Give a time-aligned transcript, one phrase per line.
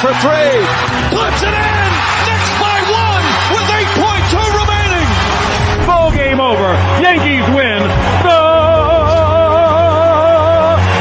[0.00, 0.60] for three.
[1.08, 1.88] Puts it in.
[2.28, 3.24] Knicks by one
[3.56, 5.08] with 8.2 remaining.
[5.86, 6.68] Ball game over.
[7.00, 7.80] Yankees win.
[8.26, 8.42] The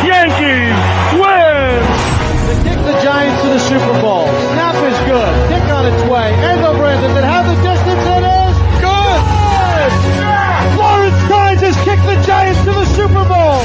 [0.07, 0.79] Yankees
[1.19, 1.75] win.
[2.47, 4.27] They kick the Giants to the Super Bowl.
[4.55, 5.33] Snap is good.
[5.51, 6.31] Kick on its way.
[6.31, 8.03] Engelbert, does it have the distance?
[8.15, 9.19] It is good.
[10.79, 13.59] Lawrence Tynes has kicked the Giants to the Super Bowl.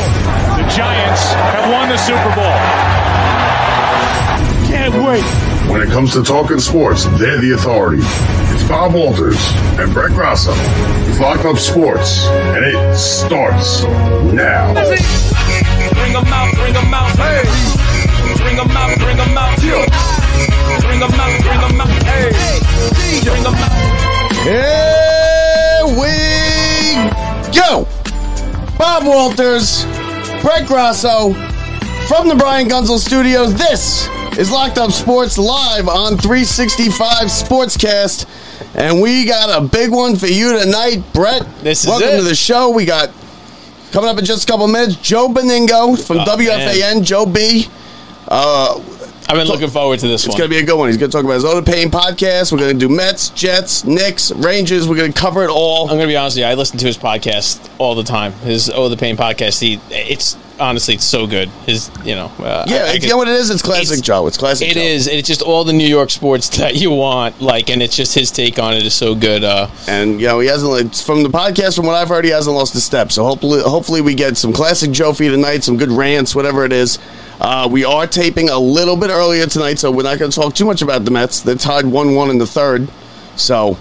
[0.59, 1.23] The Giants
[1.55, 2.59] have won the Super Bowl.
[4.91, 5.71] Can't.
[5.71, 8.03] When it comes to talking sports, they're the authority.
[8.03, 9.39] It's Bob Walters
[9.79, 10.53] and Brett Grasso.
[11.09, 13.85] It's Locked Up Sports, and it starts
[14.35, 14.75] now.
[14.75, 17.45] Bring them out, bring them out, hey.
[18.39, 22.33] Bring them out, bring them out, Bring them out, bring them out, hey.
[23.23, 23.71] Bring them out.
[24.43, 26.15] Here we
[27.55, 27.87] go.
[28.77, 29.85] Bob Walters,
[30.43, 31.33] Brett Grasso
[32.09, 33.55] from the Brian Gunzel Studios.
[33.55, 34.09] This
[34.41, 38.27] is Locked Up Sports live on 365 Sportscast.
[38.75, 41.43] And we got a big one for you tonight, Brett.
[41.63, 42.17] This is welcome it.
[42.17, 42.71] to the show.
[42.71, 43.11] We got
[43.93, 44.97] coming up in just a couple minutes.
[44.97, 47.05] Joe Benigno from Oh, WFAN.
[47.05, 47.67] Joe B.
[48.29, 48.83] Uh,
[49.29, 50.39] I've been looking forward to this it's one.
[50.39, 50.89] going to be a good one.
[50.89, 52.51] He's going to talk about his Oda Payne podcast.
[52.51, 54.89] We're going to do Mets, Jets, Knicks, Rangers.
[54.89, 55.83] We're going to cover it all.
[55.83, 56.51] I'm going to be honest with you.
[56.51, 58.33] I listen to his podcast all the time.
[58.33, 59.61] His Oh the Pain podcast.
[59.61, 61.49] He, it's honestly it's so good.
[61.67, 63.51] His, you know, uh, Yeah, I- I you could- know what it is?
[63.51, 64.27] It's classic It's- Joe.
[64.27, 64.81] It's classic It Joe.
[64.81, 65.07] is.
[65.07, 67.41] It's just all the New York sports that you want.
[67.41, 69.43] Like, and it's just his take on it is so good.
[69.43, 71.77] Uh, And you know he hasn't from the podcast.
[71.77, 73.11] From what I've heard, he hasn't lost a step.
[73.11, 75.65] So hopefully, hopefully we get some classic Joe for you tonight.
[75.65, 76.99] Some good rants, whatever it is.
[77.41, 80.55] Uh, we are taping a little bit earlier tonight, so we're not going to talk
[80.55, 81.41] too much about the Mets.
[81.41, 82.87] They're tied one-one in the third,
[83.35, 83.79] so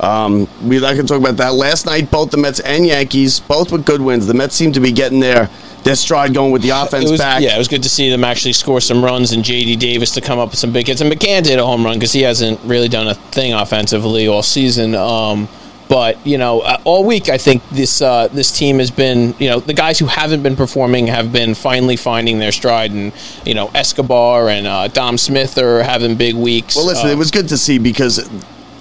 [0.00, 1.54] um, we're not going to talk about that.
[1.54, 4.26] Last night, both the Mets and Yankees, both with good wins.
[4.26, 5.50] The Mets seem to be getting their
[5.86, 7.40] their stride going with the offense it was, back.
[7.40, 10.20] yeah, it was good to see them actually score some runs and JD Davis to
[10.20, 11.00] come up with some big hits.
[11.00, 14.42] And McCann did a home run because he hasn't really done a thing offensively all
[14.42, 14.96] season.
[14.96, 15.48] Um,
[15.88, 19.48] but you know, uh, all week I think this uh, this team has been, you
[19.48, 23.12] know, the guys who haven't been performing have been finally finding their stride, and
[23.44, 26.74] you know, Escobar and uh, Dom Smith are having big weeks.
[26.74, 28.28] Well, listen, Uh, it was good to see because,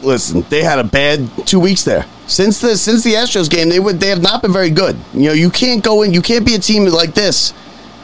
[0.06, 2.06] listen, they had a bad two weeks there.
[2.28, 4.98] Since the since the Astros game, they would they have not been very good.
[5.14, 7.54] You know, you can't go in, you can't be a team like this,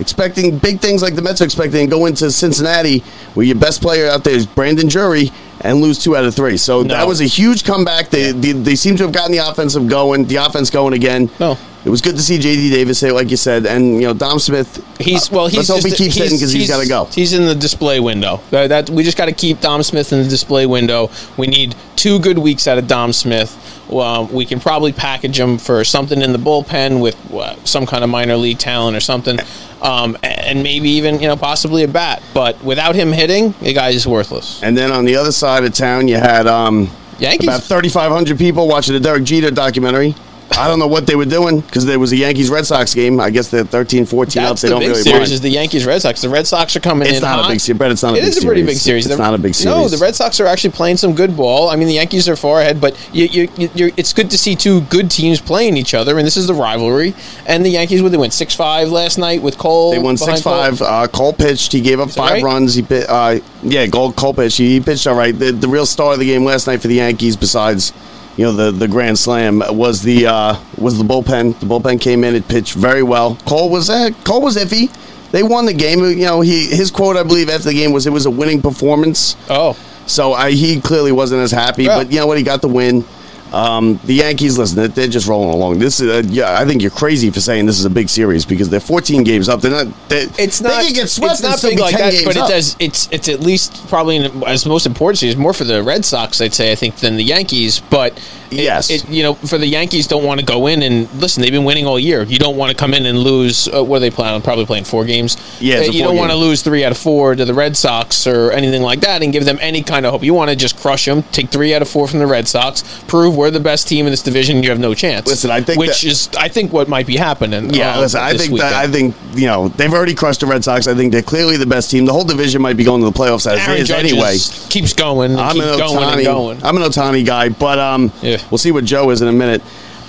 [0.02, 3.00] expecting big things like the Mets are expecting, and go into Cincinnati
[3.36, 5.32] where your best player out there is Brandon Drury
[5.62, 6.58] and lose two out of three.
[6.58, 8.10] So that was a huge comeback.
[8.10, 11.30] They, they they seem to have gotten the offensive going, the offense going again.
[11.40, 11.58] No.
[11.84, 12.70] It was good to see J.D.
[12.70, 14.86] Davis say, like you said, and you know Dom Smith.
[15.00, 15.48] He's uh, well.
[15.48, 17.06] He's let's hope he keeps hitting because he's got to go.
[17.06, 18.40] He's in the display window.
[18.52, 21.10] That, that- we just got to keep Dom Smith in the display window.
[21.38, 23.71] We need two good weeks out of Dom Smith.
[23.90, 28.04] Well, we can probably package him for something in the bullpen with uh, some kind
[28.04, 29.38] of minor league talent or something,
[29.82, 32.24] um, and maybe even you know possibly a bat.
[32.34, 34.64] But without him hitting, the guy is worthless.
[34.64, 36.90] And then on the other side of town, you had um,
[37.20, 37.48] Yankees.
[37.48, 40.16] about 3,500 people watching the Derek Jeter documentary.
[40.58, 43.20] I don't know what they were doing because there was a Yankees Red Sox game.
[43.20, 44.50] I guess they're 13, 14 up.
[44.50, 45.32] That's They the don't big really series mind.
[45.32, 46.22] is the Yankees Red Sox.
[46.22, 47.22] The Red Sox are coming It's in.
[47.24, 48.76] not a big series, but it's not a It big is a pretty series.
[48.76, 49.06] big series.
[49.06, 49.76] It's The- not a big series.
[49.76, 51.70] No, the Red Sox are actually playing some good ball.
[51.70, 54.56] I mean, the Yankees are far ahead, but you, you, you, it's good to see
[54.56, 57.16] two good teams playing each other, and this is the rivalry.
[57.48, 59.92] And the Yankees, what they went six five last night with Cole.
[59.92, 60.80] They won six five.
[60.80, 60.88] Cole.
[60.88, 61.72] Uh, Cole pitched.
[61.72, 62.44] He gave up five right?
[62.44, 62.76] runs.
[62.76, 64.58] He uh, yeah, Gold Cole pitched.
[64.58, 65.38] He, he pitched all right.
[65.38, 67.94] The, the real star of the game last night for the Yankees, besides
[68.42, 71.60] you know the the grand slam, was the uh, was the bullpen.
[71.60, 72.34] The bullpen came in.
[72.34, 73.36] It pitched very well.
[73.46, 74.90] Cole was uh, Cole was iffy.
[75.32, 76.00] They won the game.
[76.00, 78.60] You know, he his quote I believe after the game was it was a winning
[78.60, 79.36] performance.
[79.48, 79.78] Oh,
[80.08, 81.98] So I, he clearly wasn't as happy, Yeah.
[82.00, 82.40] but you know what?
[82.40, 83.06] He got the win.
[83.52, 85.80] Um, the Yankees, listen, they're, they're just rolling along.
[85.80, 88.46] This is, uh, yeah, I think you're crazy for saying this is a big series
[88.46, 89.60] because they're 14 games up.
[89.62, 89.88] They're not.
[90.08, 90.80] They, it's not.
[90.80, 92.78] They can get swept it's not big like that, but it does.
[92.80, 96.40] It's it's at least probably in, as most important series more for the Red Sox,
[96.40, 96.72] I'd say.
[96.72, 98.20] I think than the Yankees, but.
[98.52, 98.90] It- Yes.
[98.90, 101.42] it, you know, for the Yankees, don't want to go in and listen.
[101.42, 102.24] They've been winning all year.
[102.24, 103.68] You don't want to come in and lose.
[103.68, 104.34] Uh, what are they playing?
[104.36, 104.42] on?
[104.42, 105.38] Probably playing four games.
[105.60, 108.28] Yeah, Uh, you don't want to lose three out of four to the Red Sox
[108.28, 110.24] or anything like that, and give them any kind of hope.
[110.24, 112.84] You want to just crush them, take three out of four from the Red Sox,
[113.08, 114.62] prove we're the best team in this division.
[114.64, 115.28] You have no chance.
[115.28, 117.74] Listen, I think which that- is I think what might be happening.
[117.74, 118.74] Yeah, uh, listen, I think weekend.
[118.74, 120.88] that I think you know they've already crushed the Red Sox.
[120.88, 122.06] I think they're clearly the best team.
[122.06, 124.38] The whole division might be going to the playoffs as Aaron is Judge anyway.
[124.70, 126.24] keeps going, I'm keep an going Ohtani.
[126.26, 126.64] going.
[126.64, 128.38] I'm an Ohtani guy, but um, Yeah.
[128.50, 129.62] We'll see what Joe is in a minute.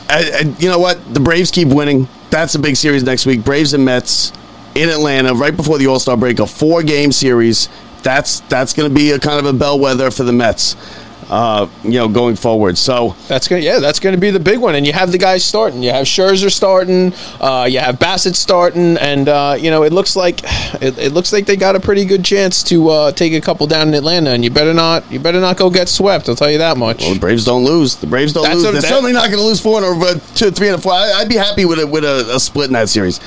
[0.09, 1.15] And, and you know what?
[1.15, 2.09] The Braves keep winning.
[2.31, 3.45] That's a big series next week.
[3.45, 4.33] Braves and Mets
[4.75, 6.39] in Atlanta right before the All Star break.
[6.39, 7.69] A four game series.
[8.03, 10.77] That's that's going to be a kind of a bellwether for the Mets.
[11.33, 12.77] Uh, you know, going forward.
[12.77, 14.75] So That's gonna yeah, that's gonna be the big one.
[14.75, 15.83] And you have the guys starting.
[15.83, 17.15] You have Scherzer starting.
[17.41, 20.41] Uh, you have Bassitt starting, and uh, you know it looks like
[20.83, 23.67] it, it looks like they got a pretty good chance to uh, take a couple
[23.67, 24.29] down in Atlanta.
[24.29, 26.29] And you better not you better not go get swept.
[26.29, 27.01] I'll tell you that much.
[27.01, 27.97] Well, the Braves don't lose.
[27.97, 28.65] The Braves don't That's lose.
[28.67, 30.77] a- They're that- certainly not going to lose four in a row, two, three and
[30.77, 30.93] a four.
[30.93, 33.21] I, I'd be happy with a, with a, a split in that series.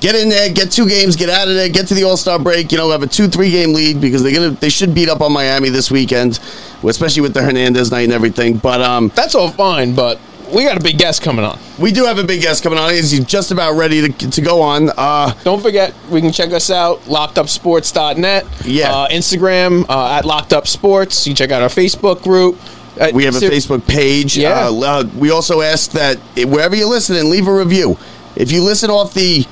[0.00, 2.40] Get in there, get two games, get out of there, get to the All Star
[2.40, 2.72] break.
[2.72, 5.20] You know, have a two three game lead because they're gonna they should beat up
[5.20, 6.40] on Miami this weekend,
[6.84, 8.56] especially with the Hernandez night and everything.
[8.56, 10.18] But um, That's all fine, but
[10.52, 11.58] we got a big guest coming on.
[11.78, 12.90] we do have a big guest coming on.
[12.90, 14.90] He's just about ready to, to go on.
[14.96, 18.46] Uh, Don't forget, we can check us out, lockedupsports.net.
[18.64, 18.92] Yeah.
[18.92, 21.26] Uh, Instagram uh, at Locked Up Sports.
[21.26, 22.58] You can check out our Facebook group.
[23.00, 24.36] Uh, we have a ser- Facebook page.
[24.36, 24.66] Yeah.
[24.68, 27.96] Uh, uh, we also ask that wherever you're listening, leave a review.
[28.36, 29.46] If you listen off the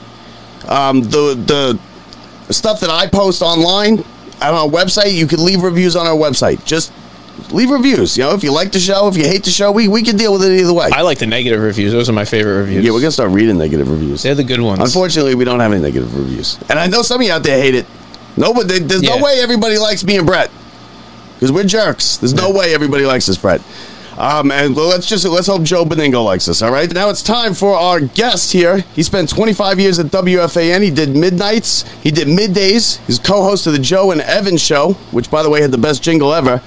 [0.69, 1.79] um, the
[2.47, 4.01] the stuff that I post online
[4.43, 6.65] on our website, you can leave reviews on our website.
[6.67, 6.93] Just
[7.53, 8.17] leave reviews.
[8.17, 10.17] You know, if you like the show, if you hate the show, we, we can
[10.17, 10.89] deal with it either way.
[10.93, 11.93] I like the negative reviews.
[11.93, 12.85] Those are my favorite reviews.
[12.85, 14.23] yeah, we're gonna start reading negative reviews.
[14.23, 14.81] They're the good ones.
[14.81, 17.61] Unfortunately, we don't have any negative reviews, and I know some of you out there
[17.61, 17.87] hate it.
[18.37, 19.17] No, but there- there's Yeah.
[19.17, 20.51] no way everybody likes me and Brett
[21.35, 22.17] because we're jerks.
[22.19, 23.61] There's no way everybody likes us, Brett.
[24.19, 26.61] Um, and well, let's just let's hope Joe Benigno likes us.
[26.61, 26.93] All right.
[26.93, 28.85] Now it's time for our guest here.
[28.95, 30.83] He spent 25 years at WFAN.
[30.83, 31.85] He did midnights.
[32.03, 32.99] He did middays.
[33.07, 36.03] He's co-host of the Joe and Evan show, which by the way had the best
[36.03, 36.61] jingle ever.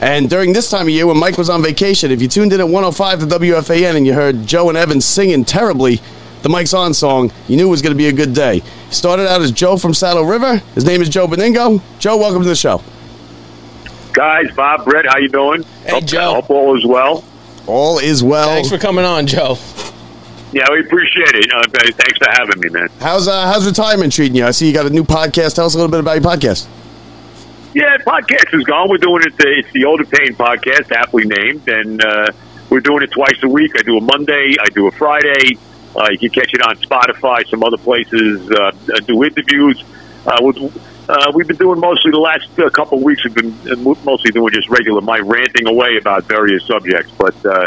[0.00, 2.60] And during this time of year, when Mike was on vacation, if you tuned in
[2.60, 6.00] at 105 to WFAN and you heard Joe and Evan singing terribly
[6.42, 8.60] the Mike's On song, you knew it was going to be a good day.
[8.60, 10.58] He started out as Joe from Saddle River.
[10.74, 11.80] His name is Joe Benigno.
[11.98, 12.82] Joe, welcome to the show.
[14.12, 15.62] Guys, Bob, Brett, how you doing?
[15.84, 16.34] Hey, hope, Joe.
[16.34, 17.24] Hope all is well.
[17.66, 18.48] All is well.
[18.48, 19.56] Thanks for coming on, Joe.
[20.52, 21.50] Yeah, we appreciate it.
[21.52, 22.88] Uh, thanks for having me, man.
[23.00, 24.46] How's uh, how's retirement treating you?
[24.46, 25.56] I see you got a new podcast.
[25.56, 26.66] Tell us a little bit about your podcast.
[27.76, 28.88] Yeah, podcast is gone.
[28.88, 29.36] We're doing it.
[29.36, 32.32] The, it's the Older Pain podcast, aptly named, and uh,
[32.70, 33.72] we're doing it twice a week.
[33.78, 35.58] I do a Monday, I do a Friday.
[35.94, 38.50] Uh, you can catch it on Spotify, some other places.
[38.50, 39.84] Uh, I do interviews.
[40.24, 40.56] Uh, with,
[41.06, 43.22] uh, we've been doing mostly the last uh, couple of weeks.
[43.24, 47.12] We've been uh, mostly doing just regular my ranting away about various subjects.
[47.18, 47.66] But uh,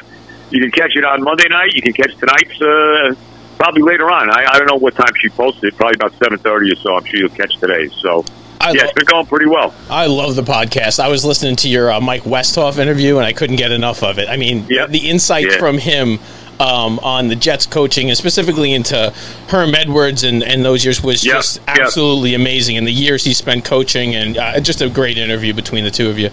[0.50, 1.76] you can catch it on Monday night.
[1.76, 3.14] You can catch tonight's uh,
[3.60, 4.32] probably later on.
[4.32, 5.78] I, I don't know what time she posted.
[5.78, 6.96] Probably about seven thirty or so.
[6.96, 7.90] I'm sure you'll catch today.
[8.02, 8.26] So
[8.62, 9.74] I yeah, lo- it's been going pretty well.
[9.90, 11.00] I love the podcast.
[11.00, 14.20] I was listening to your uh, Mike Westhoff interview, and I couldn't get enough of
[14.20, 14.28] it.
[14.30, 14.90] I mean, Yep.
[14.90, 15.60] the insights Yeah.
[15.60, 16.20] from him
[16.60, 19.14] um, on the Jets coaching, and specifically into
[19.48, 21.36] Herm Edwards and, and those years, was Yep.
[21.38, 21.80] just Yep.
[21.80, 22.76] absolutely amazing.
[22.76, 26.10] And the years he spent coaching, and uh, just a great interview between the two
[26.10, 26.30] of you.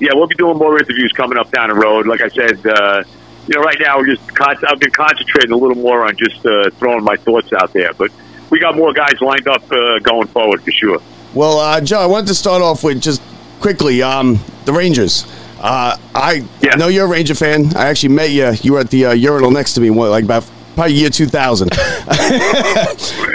[0.00, 2.06] Yeah, we'll be doing more interviews coming up down the road.
[2.08, 3.04] Like I said, uh,
[3.46, 6.44] you know, right now we're just con- I've been concentrating a little more on just
[6.44, 7.92] uh, throwing my thoughts out there.
[7.94, 8.10] But
[8.50, 10.98] we got more guys lined up uh, going forward for sure.
[11.34, 13.20] Well, uh, Joe, I wanted to start off with just
[13.60, 15.26] quickly um, the Rangers.
[15.60, 16.74] Uh, I Yeah.
[16.76, 17.74] know you're a Ranger fan.
[17.76, 18.52] I actually met you.
[18.62, 20.44] You were at the uh, urinal next to me, what, like about
[20.74, 21.68] probably year 2000.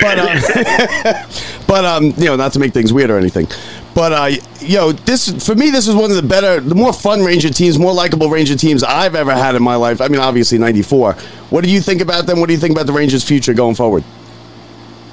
[0.01, 0.37] but um,
[1.67, 3.47] but um, you know, not to make things weird or anything.
[3.93, 6.93] But uh, you know, this for me, this is one of the better, the more
[6.93, 9.99] fun Ranger teams, more likable Ranger teams I've ever had in my life.
[9.99, 11.13] I mean, obviously '94.
[11.49, 12.39] What do you think about them?
[12.39, 14.03] What do you think about the Rangers' future going forward?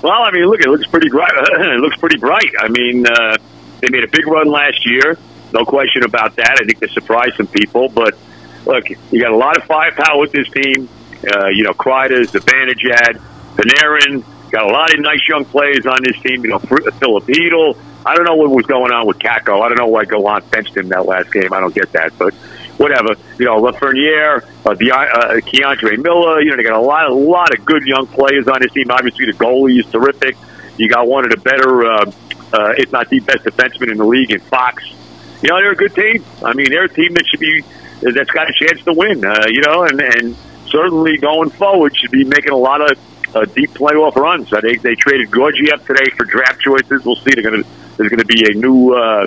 [0.02, 1.33] Well, I mean, look, it looks pretty bright.
[1.37, 2.50] it looks pretty bright.
[2.61, 3.37] I mean, uh,
[3.81, 5.19] they made a big run last year,
[5.52, 6.59] no question about that.
[6.61, 8.17] I think they surprised some people, but
[8.67, 10.88] look, you got a lot of firepower with this team.
[11.33, 13.21] Uh, you know, Kreider, Zibanejad,
[13.57, 16.45] Panarin, got a lot of nice young players on this team.
[16.45, 17.78] You know, Hedel.
[18.07, 19.61] I don't know what was going on with Kakko.
[19.61, 21.52] I don't know why Gallant benched him that last game.
[21.52, 22.33] I don't get that, but
[22.78, 23.14] whatever.
[23.38, 26.40] You know, Lafreniere, uh, the, uh, K'Andre Miller.
[26.40, 28.90] You know, they got a lot, a lot of good young players on this team.
[28.90, 30.37] Obviously, the goalie is terrific.
[30.78, 32.11] You got one of the better, uh,
[32.52, 34.85] uh, if not the best defenseman in the league in Fox.
[35.42, 36.25] You know, they're a good team.
[36.42, 37.62] I mean, they're a team that should be
[38.00, 39.25] that's got a chance to win.
[39.25, 42.99] Uh, you know, and and certainly going forward should be making a lot of
[43.35, 44.52] uh, deep playoff runs.
[44.52, 47.04] I think they traded Gorgie up today for draft choices.
[47.04, 47.35] We'll see.
[47.35, 49.26] They're going to there's going to be a new uh,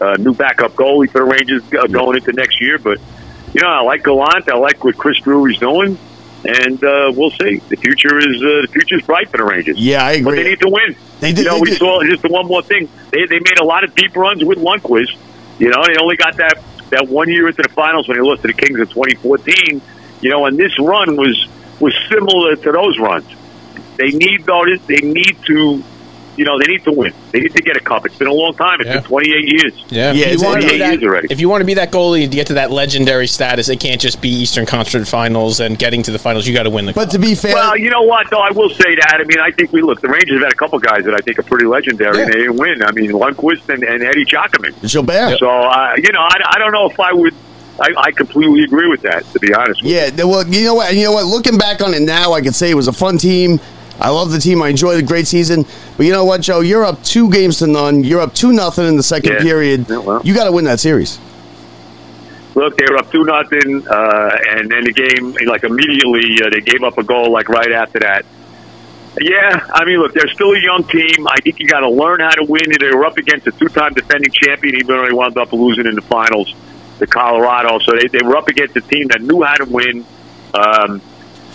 [0.00, 2.98] uh, new backup goalie for the Rangers uh, going into next year, but.
[3.54, 4.48] you know, I like Gallant.
[4.50, 5.96] I like what Chris Drury's doing,
[6.44, 7.56] and uh, we'll see.
[7.70, 9.78] The future is uh, the future is bright for the Rangers.
[9.78, 10.42] Yeah, I But agree.
[10.42, 10.96] they need to win.
[11.20, 11.78] They did- You know, they we did.
[11.78, 12.88] saw just the one more thing.
[13.10, 15.16] They they made a lot of deep runs with Lundqvist.
[15.58, 18.42] You know, they only got that that one year into the finals when they lost
[18.42, 19.80] to the Kings in 2014.
[20.20, 21.48] You know, and this run was
[21.80, 23.26] was similar to those runs.
[23.96, 24.78] They need those.
[24.86, 25.82] They need to.
[26.38, 27.12] You know, they need to win.
[27.32, 28.06] They need to get a cup.
[28.06, 28.80] It's been a long time.
[28.80, 28.94] It's Yeah.
[29.00, 29.72] been 28 years.
[29.90, 31.26] Yeah, Yeah, if it's you, want to 28 be that, years already.
[31.30, 34.00] if you want to be that goalie to get to that legendary status, it can't
[34.00, 36.46] just be Eastern Conference Finals and getting to the finals.
[36.46, 36.92] You got to win the.
[36.92, 37.02] Cup.
[37.02, 37.12] But cup.
[37.12, 38.38] to be fair, Well, you know what, though?
[38.38, 39.16] I will say that.
[39.20, 40.00] I mean, I think we look.
[40.00, 42.34] The Rangers have had a couple guys that I think are pretty legendary, and Yeah.
[42.34, 42.82] they didn't win.
[42.82, 44.72] I mean, Lundqvist and, and Eddie Giacomin.
[44.88, 45.38] Gilbert.
[45.40, 47.34] So, uh, you know, I, I don't know if I would.
[47.80, 49.24] I, I completely agree with that.
[49.32, 50.94] To be honest, with Yeah, th- well, you know what?
[50.94, 51.26] You know what?
[51.26, 53.60] Looking back on it now, I could say it was a fun team.
[54.00, 54.62] I love the team.
[54.62, 55.64] I enjoyed a great season.
[55.96, 56.60] But you know what, Joe?
[56.60, 58.04] You're up two games to none.
[58.04, 59.42] You're up two nothing in the second Yeah.
[59.42, 59.86] period.
[59.88, 60.20] Yeah, well.
[60.24, 61.18] You got to win that series.
[62.54, 66.60] look, they were up two nothing, uh, and then the game like immediately uh, they
[66.60, 68.24] gave up a goal like right after that.
[69.20, 71.26] Yeah, I mean, look, they're still a young team.
[71.28, 72.64] I think you got to learn how to win.
[72.78, 75.94] They were up against a two-time defending champion, even though they wound up losing in
[75.96, 76.52] the finals
[77.00, 77.78] to Colorado.
[77.80, 80.04] So they, they were up against a team that knew how to win.
[80.54, 81.00] Um,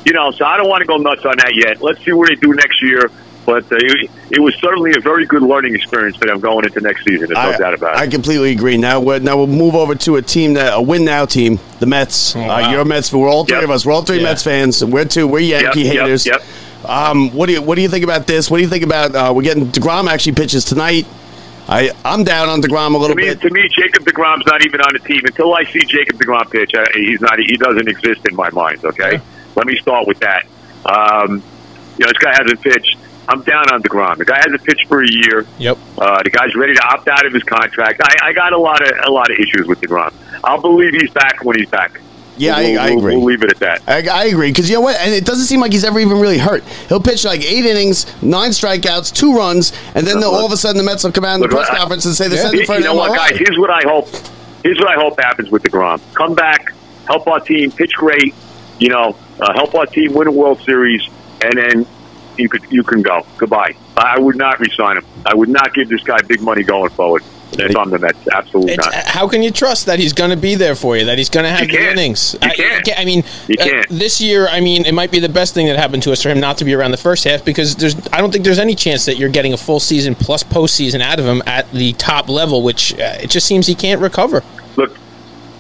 [0.06, 1.82] you know, so I don't want to go nuts on that yet.
[1.82, 3.10] Let's see what they do next year.
[3.46, 6.80] But uh, it, it was certainly a very good learning experience for them going into
[6.80, 7.28] next season.
[7.28, 8.00] There's no I, doubt about it.
[8.00, 8.78] I completely agree.
[8.78, 11.86] Now, we're, now we'll move over to a team that a win now team, the
[11.86, 12.38] Mets.
[12.38, 12.72] Uh, wow.
[12.72, 13.12] you're a Mets.
[13.12, 13.66] We're all three Yep.
[13.66, 13.86] of us.
[13.86, 14.24] We're all three Yeah.
[14.24, 14.84] Mets fans.
[14.86, 15.28] We're two.
[15.28, 16.26] We're Yankee Yep, yep, haters.
[16.26, 16.42] yep.
[16.86, 18.50] Um, what do you What do you think about this?
[18.50, 19.14] What do you think about?
[19.14, 21.06] Uh, we're getting Degrom actually pitches tonight.
[21.68, 23.42] I I'm down on Degrom a To little me, bit.
[23.42, 26.72] to me, Jacob Degrom's not even on the team until I see Jacob Degrom pitch.
[26.76, 27.38] I, he's not.
[27.40, 28.84] He doesn't exist in my mind.
[28.86, 29.20] Okay, Yeah.
[29.56, 30.46] Let me start with that.
[30.86, 31.44] Um,
[31.98, 32.98] you know, this guy hasn't pitched.
[33.30, 34.18] I'm down on Degrom.
[34.18, 35.46] The guy hasn't pitched for a year.
[35.58, 35.78] Yep.
[35.98, 38.02] Uh, the guy's ready to opt out of his contract.
[38.04, 40.14] I, I got a lot of a lot of issues with Degrom.
[40.44, 42.02] I'll believe he's back when he's back.
[42.36, 43.16] Yeah, I- We'll- I we'll- agree.
[43.16, 43.82] We'll leave it at that.
[43.88, 46.20] I, I agree because you know what, and it doesn't seem like he's ever even
[46.20, 46.64] really hurt.
[46.90, 50.78] He'll pitch like eight innings, nine strikeouts, two runs, and then all of a sudden
[50.78, 52.44] the Mets will come out in the press I- conference and say they're Yeah.
[52.50, 53.38] sending for you know what, guys?
[53.38, 54.10] Here's what I hope.
[54.64, 56.02] Here's what I hope happens with Degrom.
[56.16, 56.74] Come back,
[57.08, 58.34] help our team pitch great.
[58.80, 61.08] You know, uh, help our team win a World Series,
[61.42, 61.86] and then
[62.38, 63.26] you could you can go.
[63.38, 63.76] Goodbye.
[63.96, 65.06] I would not resign him.
[65.26, 67.24] I would not give this guy big money going forward.
[67.56, 68.96] If I'm the Mets, absolutely It's, not.
[69.06, 71.06] how can you trust that he's going to be there for you?
[71.06, 72.34] That he's going to have You the innings?
[72.34, 72.90] You I, can't.
[73.00, 73.90] I mean, You uh, can't.
[73.90, 76.30] this year, I mean, it might be the best thing that happened to us for
[76.30, 77.96] him not to be around the first half because there's.
[78.08, 81.20] I don't think there's any chance that you're getting a full season plus postseason out
[81.20, 84.42] of him at the top level, which uh, it just seems he can't recover.
[84.76, 84.98] Look,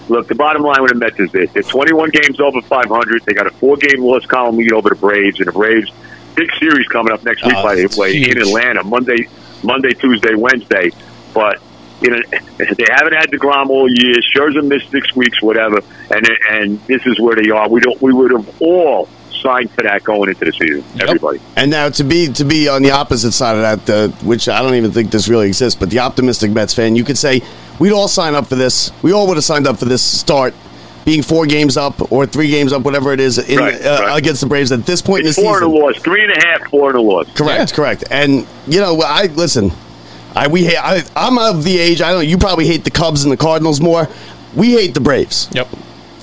[0.09, 0.27] look.
[0.27, 3.23] The bottom line with the Mets is this: they're 21 games over 500.
[3.25, 5.91] They got a four-game loss column lead over the Braves, and the Braves
[6.35, 7.55] big series coming up next week.
[7.55, 8.37] Oh, by the it's way, in.
[8.37, 9.27] Atlanta, Monday,
[9.63, 10.91] Monday, Tuesday, Wednesday.
[11.33, 11.61] But
[12.01, 12.21] you know,
[12.57, 14.15] they haven't had the Degrom all year.
[14.35, 15.81] Scherzer missed six weeks, whatever,
[16.11, 17.69] and and this is where they are.
[17.69, 18.01] We don't.
[18.01, 19.09] We would have all
[19.41, 20.83] signed for that going into the season.
[20.95, 21.09] Yep.
[21.09, 21.39] Everybody.
[21.55, 24.61] And now to be to be on the opposite side of that, uh, which I
[24.61, 27.41] don't even think this really exists, but the optimistic Mets fan, you could say
[27.79, 28.91] we'd all sign up for this.
[29.01, 30.53] We all would have signed up for this start,
[31.05, 34.17] being four games up or three games up, whatever it is, in, Right, uh, right.
[34.17, 35.81] against the Braves at this point It's in the four and a season.
[35.85, 37.27] loss, three and a half, four and a loss.
[37.35, 37.75] Correct, Yeah.
[37.75, 38.03] correct.
[38.11, 39.71] And you know, I listen.
[40.35, 42.01] I we hate, I, I'm of the age.
[42.01, 42.27] I don't.
[42.27, 44.07] You probably hate the Cubs and the Cardinals more.
[44.55, 45.47] We hate the Braves.
[45.53, 45.67] Yep.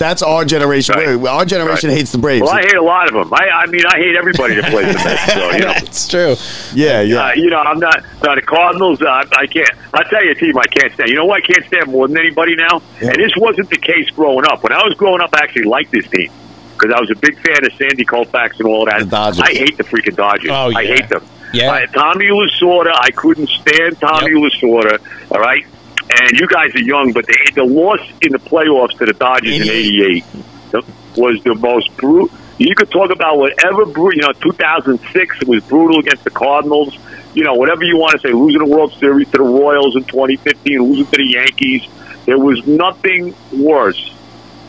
[0.00, 0.96] That's our generation.
[0.96, 1.28] Right.
[1.28, 1.98] Our generation Right.
[1.98, 2.40] hates the Braves.
[2.42, 3.32] Well, I hate a lot of them.
[3.34, 5.32] I, I mean, I hate everybody that plays the Mets.
[5.34, 5.72] So, you know.
[5.76, 6.34] It's true.
[6.74, 7.26] yeah, yeah.
[7.26, 8.02] Uh, you know, I'm not.
[8.24, 9.02] No, the Cardinals.
[9.02, 9.70] Uh, I can't.
[9.92, 11.10] I'll tell you a team I can't stand.
[11.10, 12.80] You know what I can't stand more than anybody now.
[13.00, 13.10] Yeah.
[13.10, 14.62] And this wasn't the case growing up.
[14.62, 16.32] When I was growing up, I actually liked this team
[16.78, 19.00] because I was a big fan of Sandy Koufax and all that.
[19.00, 19.40] The Dodgers.
[19.40, 20.50] I hate the freaking Dodgers.
[20.50, 20.78] Oh, yeah.
[20.78, 21.26] I hate them.
[21.52, 21.72] Yeah.
[21.72, 22.92] I, Tommy Lasorda.
[22.98, 24.52] I couldn't stand Tommy Yep.
[24.52, 24.98] Lasorda.
[25.30, 25.66] All right.
[26.12, 29.54] And you guys are young, but the, the loss in the playoffs to the Dodgers
[29.56, 30.24] in 88.
[30.72, 30.84] '88
[31.16, 32.28] was the most brutal.
[32.58, 36.96] You could talk about whatever, bru- you know, 2006 it was brutal against the Cardinals.
[37.34, 40.04] You know, whatever you want to say, losing the World Series to the Royals in
[40.04, 41.86] 2015, losing to the Yankees.
[42.26, 44.12] There was nothing worse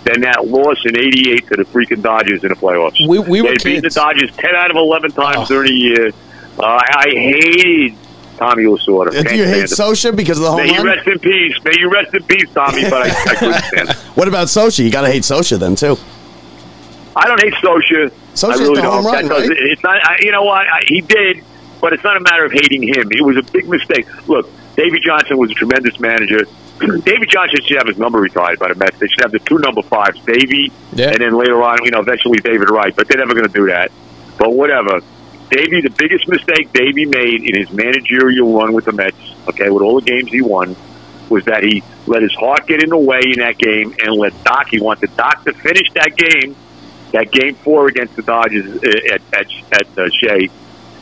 [0.03, 2.98] than that loss in '88 to the freaking Dodgers in the playoffs.
[3.07, 3.89] We- we they beat the.
[3.89, 5.45] Dodgers 10 out of 11 times Oh.
[5.45, 6.12] during the year.
[6.60, 7.95] Uh, I hated
[8.41, 9.12] Tommy Lasorda.
[9.12, 9.91] Do Can't you hate stand.
[9.93, 11.55] Scioscia because of the home May you rest in peace.
[11.63, 12.81] May you rest in peace, Tommy.
[12.89, 13.95] But I, I couldn't stand him.
[14.15, 14.83] What about Scioscia?
[14.83, 15.95] You got to hate Scioscia then too.
[17.15, 18.10] I don't hate Scioscia.
[18.33, 19.13] Scioscia I really the home don't.
[19.13, 19.57] run, That doesn't- right?
[19.71, 20.03] It's not.
[20.03, 20.65] I, you know what?
[20.67, 21.43] I, he did,
[21.81, 23.10] but it's not a matter of hating him.
[23.12, 24.07] It was a big mistake.
[24.27, 26.39] Look, Davey Johnson was a tremendous manager.
[26.79, 28.98] Davey Johnson should have his number retired by the Mets.
[28.98, 31.10] They should have the two number fives, Davey, Yeah.
[31.12, 32.95] and then later on, you know, eventually David Wright.
[32.95, 33.91] But they're never going to do that.
[34.39, 35.01] But whatever.
[35.51, 39.17] Davey, the biggest mistake Davey made in his managerial run with the Mets,
[39.50, 40.75] okay, with all the games he won,
[41.29, 44.34] was that he let his heart get in the way in that game and let
[44.43, 44.67] Doc.
[44.70, 46.55] He wanted Doc to finish that game,
[47.12, 50.50] that game four against the Dodgers uh, at at, at uh, Shea,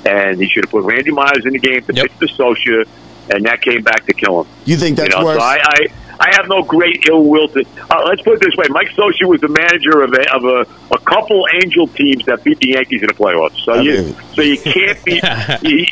[0.05, 2.03] and he should have put Randy Myers in the game to Yep.
[2.07, 2.87] pitch the Scioscia,
[3.33, 4.51] and that came back to kill him.
[4.65, 5.37] You think that's you know, worse?
[5.37, 5.85] so I, I
[6.19, 7.63] I have no great ill will to.
[7.89, 10.93] Uh, let's put it this way: Mike Scioscia was the manager of a of a,
[10.93, 13.57] a couple Angel teams that beat the Yankees in the playoffs.
[13.63, 15.21] So I you mean- so you can't be.
[15.69, 15.85] you,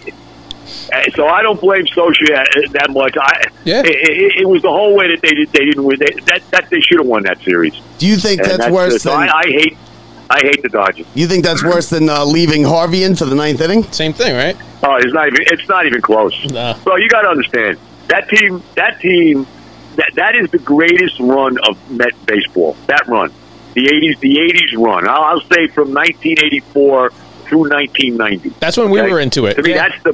[0.93, 2.43] uh, so I don't blame Scioscia uh,
[2.73, 3.15] that much.
[3.19, 3.79] I, Yeah.
[3.81, 5.97] it, it, it was the whole way that they did, they didn't win.
[5.99, 7.73] They, that that they should have won that series.
[7.97, 9.29] Do you think And that's, worse so than?
[9.29, 9.77] I, I hate
[10.29, 11.05] I hate the Dodgers.
[11.15, 13.83] you think that's worse than uh, leaving Harvey in for the ninth inning?
[13.93, 14.57] Same thing, right?
[14.83, 16.35] Oh, it's not even it's not even close.
[16.51, 16.73] No.
[16.83, 17.77] So you got to understand
[18.09, 18.61] that team.
[18.75, 19.47] That team.
[19.97, 22.75] That that is the greatest run of Met baseball.
[22.87, 23.31] That run,
[23.73, 25.07] the '80s, the '80s run.
[25.07, 27.09] I'll, I'll say from 1984
[27.45, 28.49] through 1990.
[28.59, 29.11] That's when we Okay?
[29.11, 29.55] were into it.
[29.55, 29.89] To me, Yeah.
[29.89, 30.13] that's the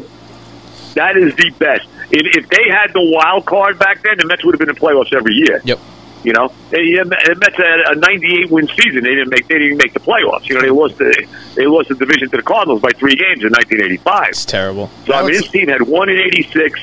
[0.95, 1.87] that is the best.
[2.11, 4.75] If, if they had the wild card back then, the Mets would have been in
[4.75, 5.59] the playoffs every year.
[5.63, 5.79] Yep.
[6.23, 9.03] You know, They- the Mets had a 98 win season.
[9.03, 9.47] They didn't make.
[9.47, 10.47] They didn't make the playoffs.
[10.47, 11.25] You know, they lost the
[11.55, 14.27] they lost the division to the Cardinals by three games in 1985.
[14.29, 14.89] It's terrible.
[15.07, 16.79] So I mean, this team had one in '86.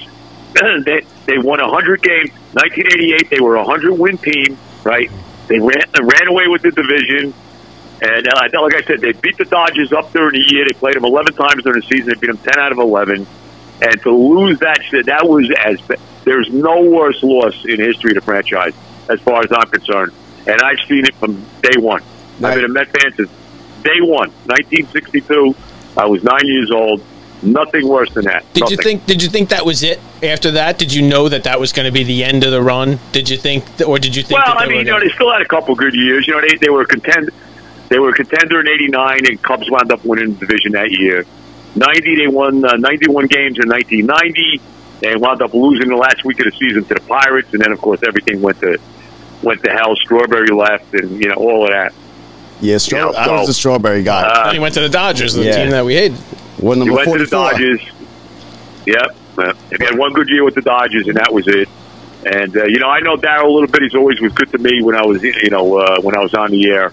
[0.84, 2.30] they they won 100 games.
[2.52, 4.58] 1988, they were a 100 win team.
[4.84, 5.10] Right?
[5.48, 7.34] They ran ran away with the division.
[8.02, 10.64] And uh, like I said, they beat the Dodgers up during the year.
[10.64, 12.08] They played them 11 times during the season.
[12.08, 13.26] They beat them 10 out of 11.
[13.82, 15.80] And to lose that shit, that was as
[16.24, 18.74] there's no worse loss in history of the franchise,
[19.08, 20.12] as far as I'm concerned.
[20.46, 22.02] And I've seen it from day one.
[22.42, 23.30] I've been a Met fan since
[23.82, 25.54] day one, 1962.
[25.96, 27.02] I was nine years old.
[27.42, 28.44] Nothing worse than that.
[28.52, 29.06] Did you think?
[29.06, 29.98] Did you think that was it?
[30.22, 32.60] After that, did you know that that was going to be the end of the
[32.60, 32.98] run?
[33.12, 34.38] Did you think, or did you think?
[34.44, 36.26] Well, that I mean, were you know, they still had a couple good years.
[36.28, 37.30] You know, they, they were a contend,
[37.88, 41.24] they were a contender in '89, and Cubs wound up winning the division that year.
[41.76, 44.60] '90, they won uh, 91 games in 1990.
[45.00, 47.72] They wound up losing the last week of the season to the Pirates, and then
[47.72, 48.78] of course everything went to
[49.42, 49.96] went to hell.
[49.96, 51.94] Strawberry left, and you know all of that.
[52.60, 54.20] Yeah, straw- You know, I was so- a strawberry guy.
[54.24, 55.56] Uh, Then he went to the Dodgers, the Yeah.
[55.56, 56.18] team that we hated.
[56.58, 57.80] One He number went to the Dodgers.
[58.86, 59.16] Yep.
[59.38, 61.68] Uh, He had one good year with the Dodgers, and that was it.
[62.26, 63.82] And uh, you know, I know Darryl a little bit.
[63.82, 66.34] He's always was good to me when I was, you know, uh, when I was
[66.34, 66.92] on the air,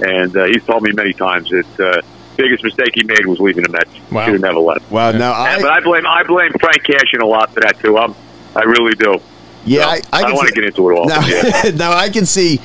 [0.00, 2.00] and uh, he's told me many times that uh,
[2.36, 3.90] biggest mistake he made was leaving the Mets.
[4.12, 4.24] Wow.
[4.26, 4.88] Should have never left.
[4.90, 7.80] Wow, now And- but I I blame I blame Frank Cashen a lot for that
[7.80, 7.98] too.
[7.98, 8.14] I'm,
[8.54, 9.16] I really do.
[9.64, 11.06] yeah, So, I, I, I can don't want to get into it all.
[11.08, 11.70] Now, Yeah.
[11.74, 12.60] now I can see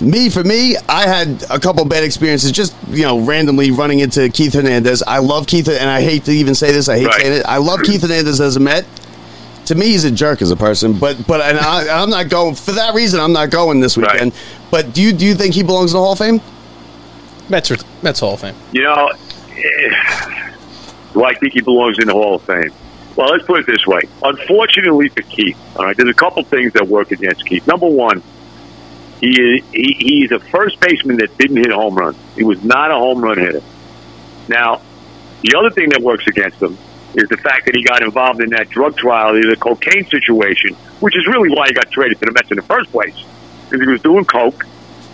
[0.00, 0.76] me for me.
[0.88, 5.02] I had a couple bad experiences, just you know, randomly running into Keith Hernandez.
[5.06, 6.88] I love Keith, and I hate to even say this.
[6.88, 7.20] I hate Right.
[7.22, 7.46] saying it.
[7.46, 8.84] I love Keith Hernandez as a Met.
[9.66, 12.54] To me, he's a jerk as a person, but but and I, I'm not going
[12.54, 13.18] for that reason.
[13.20, 14.12] I'm not going this Right.
[14.12, 14.32] weekend.
[14.70, 16.40] But do you do you think he belongs in the Hall of Fame?
[17.48, 18.54] Mets, are- Mets Hall of Fame.
[18.72, 19.10] You know,
[19.56, 20.40] eh,
[21.14, 22.70] do I think he belongs in the Hall of Fame?
[23.16, 24.00] Well, let's put it this way.
[24.22, 27.66] Unfortunately for Keith, all right, there's a couple things that work against Keith.
[27.66, 28.22] Number one,
[29.24, 32.14] he is, he, he's a first baseman that didn't hit a home run.
[32.36, 33.62] He was not a home run hitter.
[34.48, 34.82] Now,
[35.42, 36.76] the other thing that works against him
[37.14, 41.16] is the fact that he got involved in that drug trial, the cocaine situation, which
[41.16, 43.14] is really why he got traded to the Mets in the first place,
[43.64, 44.66] because he was doing coke.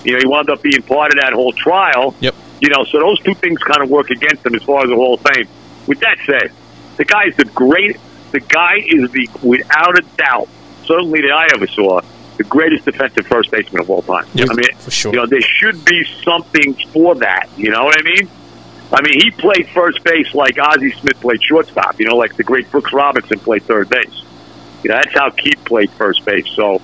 [0.05, 2.15] You know, he wound up being part of that whole trial.
[2.21, 2.35] Yep.
[2.61, 4.97] You know, so those two things kind of work against him as far as the
[4.97, 5.49] Hall of Fame.
[5.87, 6.53] With that said,
[6.97, 7.99] the guy is the great.
[8.33, 10.49] The guy is the without a doubt,
[10.85, 12.01] certainly that I ever saw,
[12.41, 14.27] the greatest defensive first baseman of all time.
[14.33, 15.13] Yep, I mean, for sure.
[15.13, 17.51] You know, there should be something for that.
[17.59, 18.31] You know what I mean?
[18.91, 22.01] I mean, he played first base like Ozzie Smith played shortstop.
[22.01, 24.25] You know, like the great Brooks Robinson played third base.
[24.83, 26.49] You know, that's how Keith played first base.
[26.57, 26.81] So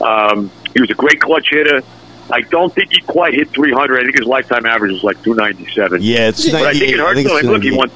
[0.00, 1.82] um, he was a great clutch hitter.
[2.28, 4.00] I don't think he quite hit 300.
[4.00, 6.02] I think his lifetime average was like 297.
[6.02, 7.52] Yeah, it's But I think it hurts think though.
[7.52, 7.92] look, he won.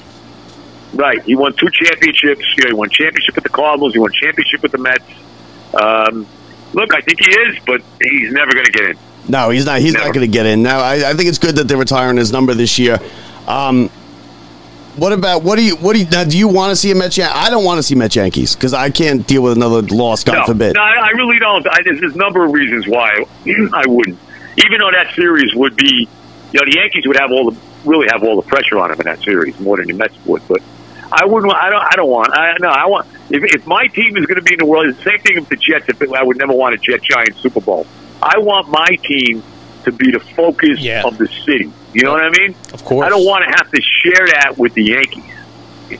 [0.92, 2.44] Right, he won two championships.
[2.56, 3.94] You know, he won championship with the Cardinals.
[3.94, 5.04] He won championship with the Mets.
[5.74, 6.26] Um,
[6.72, 8.98] look, I think he is, but he's never going to get in.
[9.28, 9.80] No, he's not.
[9.80, 10.06] He's Never.
[10.06, 10.62] not going to get in.
[10.62, 12.98] Now, I, I think it's good that they're retiring his number this year.
[13.46, 13.88] Um,
[14.96, 16.24] what about what do you what do you now?
[16.24, 17.16] Do you want to see a Mets?
[17.16, 20.24] Yan- I don't want to see Mets Yankees because I can't deal with another loss.
[20.24, 20.74] God no, forbid.
[20.74, 21.64] No, I really don't.
[21.66, 23.24] I, there's, there's a number of reasons why
[23.72, 24.18] I wouldn't.
[24.56, 26.08] Even though that series would be,
[26.52, 29.00] you know, the Yankees would have all the really have all the pressure on them
[29.00, 30.42] in that series more than the Mets would.
[30.48, 30.60] But
[31.12, 31.52] I wouldn't.
[31.52, 31.82] I don't.
[31.82, 32.32] I don't want.
[32.32, 32.68] I no.
[32.68, 33.06] I want.
[33.30, 35.36] If, if my team is going to be in the world, it's the same thing
[35.40, 35.88] with the Jets.
[35.88, 37.86] If it, I would never want a Jet Giant Super Bowl.
[38.22, 39.42] I want my team
[39.84, 41.02] to be the focus Yeah.
[41.04, 41.72] of the city.
[41.94, 42.54] You know what I mean?
[42.72, 43.06] Of course.
[43.06, 45.24] I don't want to have to share that with the Yankees.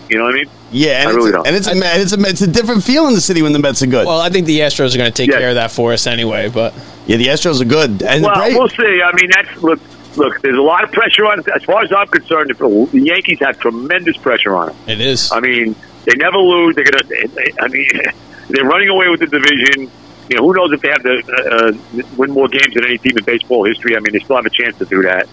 [0.09, 0.51] You know what I mean?
[0.71, 1.47] Yeah, and, I it's, really don't.
[1.49, 3.59] and it's a Met- it's a it's a different feel in the city when the
[3.59, 4.07] Mets are good.
[4.07, 5.39] Well, I think the Astros are going to take Yeah.
[5.41, 6.49] care of that for us anyway.
[6.49, 6.75] But
[7.09, 8.01] yeah, the Astros are good.
[8.05, 9.03] And Well, the Bra- we'll see.
[9.03, 9.81] I mean, that's look.
[10.17, 11.39] Look, there's a lot of pressure on.
[11.55, 14.77] As far as I'm concerned, the Yankees have tremendous pressure on them.
[14.89, 15.31] it is.
[15.33, 16.75] I mean, they never lose.
[16.75, 17.05] They're gonna.
[17.05, 17.89] They, they- I mean,
[18.49, 19.91] they're running away with the division.
[20.29, 22.99] You know, who knows if they have to uh, uh, win more games than any
[22.99, 23.97] team in baseball history?
[23.97, 25.29] I mean, they still have a chance to do that.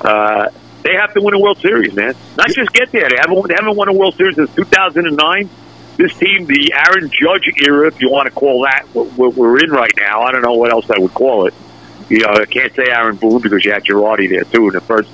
[0.00, 0.48] Uh,
[0.82, 2.14] they have to win a World Series, man.
[2.36, 3.08] Not just get there.
[3.08, 5.48] They haven't, they haven't won a World Series since 2009.
[5.96, 9.70] This team, the Aaron Judge era, if you want to call that what we're in
[9.70, 11.54] right now, I don't know what else I would call it.
[12.12, 14.80] You know, I can't say Aaron Boone because you had Girardi there too in the
[14.82, 15.08] first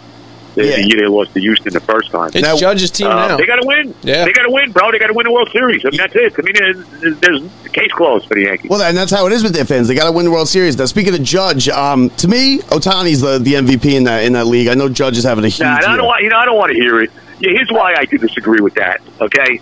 [0.57, 0.75] Yeah.
[0.77, 2.31] the year they lost to Houston the first time.
[2.35, 3.37] It's Now- Judge's team Uh, now.
[3.37, 3.95] They got to win.
[4.03, 4.25] Yeah.
[4.25, 4.91] They got to win, bro.
[4.91, 5.85] They got to win the World Series.
[5.87, 6.35] I mean, that's it.
[6.37, 8.69] I mean, there's, there's case closed for the Yankees.
[8.69, 9.87] Well, and that's how it is with their fans.
[9.87, 10.77] They got to win the World Series.
[10.77, 14.47] Now, speaking of Judge, um, to me, Ohtani's the, the MVP in that in that
[14.49, 14.67] league.
[14.67, 16.25] I know Judge is having a huge Nah, I don't want.
[16.25, 17.13] You know, I don't want to hear it.
[17.39, 19.01] Yeah, here's why I do disagree with that.
[19.21, 19.61] Okay,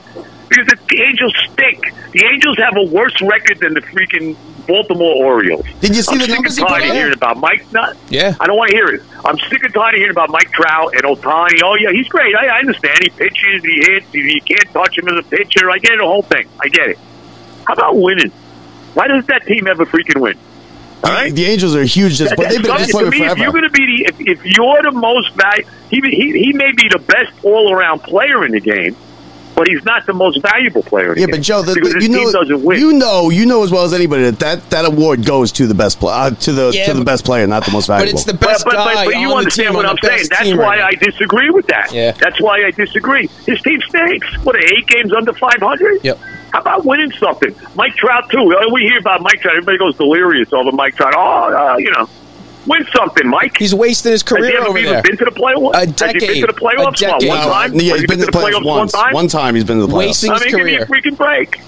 [0.49, 1.92] because the, the Angels stink.
[2.12, 4.35] The Angels have a worse record than the freaking
[4.66, 5.64] Baltimore Orioles.
[5.81, 7.72] Did you see I'm the numbers he and put tired of hearing about Mike.
[7.72, 8.35] Not, Yeah.
[8.40, 9.02] I don't want to hear it.
[9.24, 11.61] I'm sick and tired of hearing about Mike Trout and Ohtani.
[11.64, 12.35] Oh yeah, he's great.
[12.37, 12.98] I, I understand.
[13.02, 13.64] He pitches.
[13.64, 14.07] He hits.
[14.12, 15.70] You, you can't touch him as a pitcher.
[15.70, 16.48] I get it, the whole thing.
[16.61, 16.98] I get it.
[17.66, 18.31] How about winning?
[18.94, 20.38] Why does that team ever freaking win?
[21.05, 21.33] All right.
[21.35, 22.50] The Angels are huge disappointment.
[22.50, 24.92] They've been to disappointment me, if you're going to be the, if, if you're the
[24.92, 28.96] most valuable, he, he he may be the best all around player in the game,
[29.57, 31.16] but he's not the most valuable player.
[31.19, 32.79] Yeah, but Joe, the, the- you know, win.
[32.79, 35.75] you know, you know as well as anybody that that, that award goes to the
[35.75, 38.12] best player, uh, to the Yeah, to the best player, not the most valuable.
[38.12, 39.87] But it's the but, best but, but, guy but you on the understand team what
[39.87, 40.27] I'm saying.
[40.29, 41.90] That's why right I disagree with that.
[41.92, 42.12] Yeah.
[42.12, 43.29] That's why I disagree.
[43.47, 44.27] His team stinks.
[44.45, 46.05] What, eight games under 500?
[46.05, 46.19] Yep.
[46.53, 47.55] How about winning something?
[47.75, 48.45] Mike Trout, too.
[48.73, 49.57] We hear about Mike Trout.
[49.57, 51.14] Everybody goes delirious over Mike Trout.
[51.16, 52.09] Oh, uh, you know,
[52.66, 53.57] win something, Mike.
[53.59, 55.02] He's wasting his career Has he ever over even there.
[55.02, 55.74] been to the playoffs?
[55.74, 57.02] A Has he been to the playoffs?
[57.02, 57.74] A What, one time?
[57.74, 58.92] yeah, Has he's he been to the playoffs once.
[58.92, 59.12] one time?
[59.14, 59.96] One time he's been to the playoffs.
[59.98, 61.61] Wasting I his mean, give me a freaking break.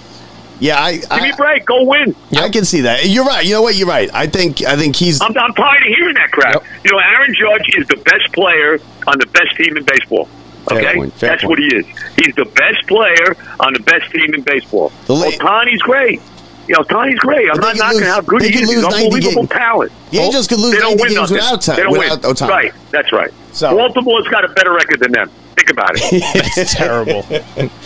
[0.61, 1.65] Yeah, I, Give me I, a break.
[1.65, 2.13] Go win.
[2.35, 3.05] I can see that.
[3.07, 3.45] You're right.
[3.45, 3.75] You know what?
[3.75, 4.09] You're right.
[4.13, 6.55] I think I think he's I'm, I'm tired of hearing that crap.
[6.55, 6.63] Yep.
[6.83, 10.25] You know, Aaron Judge is the best player on the best team in baseball.
[10.67, 11.49] Fair Okay, point, fair that's point.
[11.51, 11.85] what he is.
[12.17, 14.91] He's the best player on the best team in baseball.
[15.05, 16.21] The la- Ohtani's great.
[16.69, 17.49] You know, Tony's great.
[17.49, 18.69] I'm But not they could knocking lose- how good they he could is.
[18.69, 19.49] He's lose 90 unbelievable games.
[19.49, 19.91] talent.
[20.11, 21.35] The Angels could lose They don't 90 win games nothing.
[21.37, 22.31] without time- They don't without win.
[22.35, 22.47] Ohtani.
[22.49, 22.73] Right.
[22.91, 23.33] That's right.
[23.53, 25.31] So- Baltimore's got a better record than them.
[25.57, 26.23] Think about it.
[26.55, 27.25] That's terrible.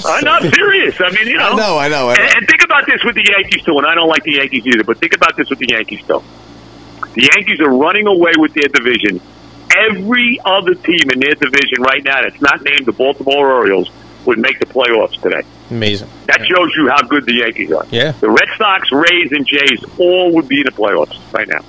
[0.05, 0.99] I'm not serious.
[0.99, 1.53] I mean, you know.
[1.53, 2.21] I know, I know, I know.
[2.23, 3.77] And, and think about this with the Yankees too.
[3.77, 6.21] And I don't like the Yankees either, but think about this with the Yankees too.
[7.15, 9.21] The Yankees are running away with their division.
[9.89, 13.89] Every other team in their division right now that's not named the Baltimore Orioles
[14.25, 15.41] would make the playoffs today.
[15.69, 16.09] Amazing.
[16.27, 17.85] That shows you how good the Yankees are.
[17.91, 18.11] Yeah.
[18.11, 21.59] The Red Sox, Rays, and Jays all would be in the playoffs right now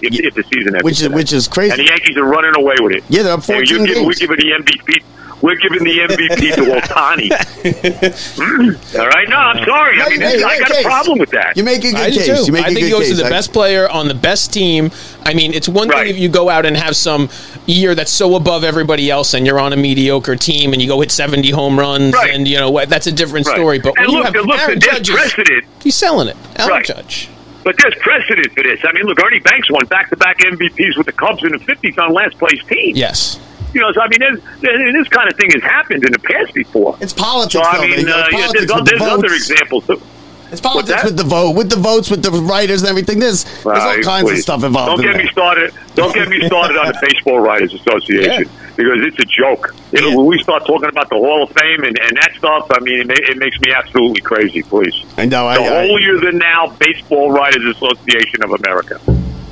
[0.00, 1.14] if, if the season ends, which is today.
[1.14, 1.72] which is crazy.
[1.72, 3.04] and the Yankees are running away with it.
[3.08, 4.18] Yeah, they're up Hey, 14 you're giving, we're games.
[4.20, 5.02] giving the MVP.
[5.40, 7.28] We're giving the MVP to Ohtani.
[7.30, 8.98] Mm.
[8.98, 10.00] All right, no, I'm sorry.
[10.00, 10.80] I mean, you make a I great got case.
[10.80, 11.56] a problem with that.
[11.56, 12.26] You make a good I case.
[12.26, 12.44] too.
[12.46, 13.10] You make I a think he goes case.
[13.10, 14.90] to the I- best player on the best team.
[15.24, 16.06] I mean, it's one Right.
[16.06, 17.28] thing if you go out and have some
[17.66, 21.00] year that's so above everybody else, and you're on a mediocre team, and you go
[21.00, 22.34] hit 70 home runs, Right.
[22.34, 23.54] and you know what, that's a different Right.
[23.56, 23.78] story.
[23.78, 25.64] But and when you look, have look, Aaron there's Judge, is- precedent.
[25.84, 26.36] he's selling it.
[26.58, 26.84] Aaron Right.
[26.84, 27.28] Judge.
[27.64, 28.80] But there's precedent for this.
[28.82, 32.14] I mean, look, Ernie Banks won back-to-back MVPs with the Cubs in the 50s on
[32.14, 32.96] last place team.
[32.96, 33.38] Yes.
[33.74, 36.18] You know, so I mean, there's, there- this kind of thing has happened in the
[36.20, 36.96] past before.
[37.00, 37.86] It's politics, So I though.
[37.96, 38.08] mean, man.
[38.14, 39.50] uh, It's yeah, politics there's, with the other votes.
[39.50, 39.86] examples.
[39.86, 40.02] Too.
[40.50, 43.18] It's politics with the vote, with the votes, with the writers and everything.
[43.18, 45.24] There's, there's all Right, kinds of stuff involved Don't in get there.
[45.26, 45.74] me started.
[45.94, 49.74] Don't get me started on the Baseball Writers Association because it's a joke.
[49.92, 50.16] You know, Yeah.
[50.16, 53.00] when we start talking about the Hall of Fame and, and that stuff, I mean,
[53.02, 54.62] it, ma- it makes me absolutely crazy.
[54.62, 55.46] Please, I know.
[55.46, 58.98] I, the I, holier than now Baseball Writers Association of America.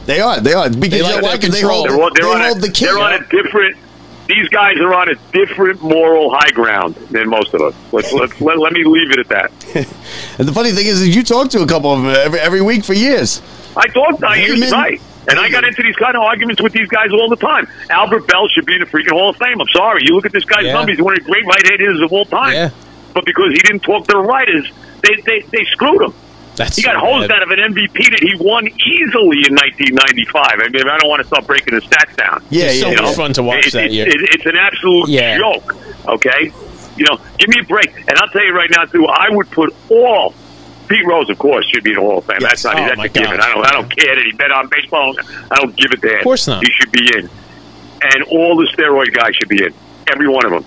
[0.07, 0.41] they are.
[0.41, 0.71] They are.
[0.71, 1.33] Because They you like know why?
[1.37, 1.87] that 'Cause they control.
[1.89, 2.85] hold, They're, on- they're, they hold a, the key.
[2.87, 3.77] they're on a different.
[4.29, 7.75] These guys are on a different moral high ground than most of us.
[7.93, 9.87] Let's, let's let, let me leave it at that.
[10.39, 12.61] And the funny thing is, is you talk to a couple of them every, every
[12.61, 13.41] week for years.
[13.75, 14.21] I talked.
[14.21, 15.01] to used right.
[15.29, 17.67] And I got into these kind of arguments with these guys all the time.
[17.91, 19.59] Albert Belle should be in the freaking Hall of Fame.
[19.61, 20.03] I'm sorry.
[20.05, 20.75] You look at this guy's Yeah.
[20.75, 20.97] numbers.
[20.97, 22.53] He's one of the great right-handed hitters of all time.
[22.53, 22.71] Yeah.
[23.15, 24.71] But because he didn't talk to the writers,
[25.03, 26.15] they, they, they screwed him.
[26.57, 27.37] That's He got so hosed bad.
[27.37, 30.45] out of an MVP that he won easily in 1995.
[30.61, 32.43] I mean, I don't want to start breaking the stats down.
[32.51, 33.13] Yeah, It's so yeah, much yeah.
[33.13, 34.07] fun to watch It- that it- year.
[34.09, 35.37] it- it's an absolute Yeah.
[35.39, 35.77] joke.
[36.09, 36.51] Okay,
[36.97, 37.93] you know, give me a break.
[38.09, 40.35] And I'll tell you right now too, I would put all.
[40.89, 42.39] Pete Rose, of course, should be in the Hall of Fame.
[42.41, 42.63] Yes.
[42.63, 43.41] That's not Oh, that's my a given.
[43.41, 45.15] I don't I don't care that he bet on baseball.
[45.51, 46.19] I don't give it to him.
[46.19, 46.63] Of course not.
[46.65, 47.29] He should be in,
[48.03, 49.75] and all the steroid guys should be in.
[50.13, 50.65] Every one of them.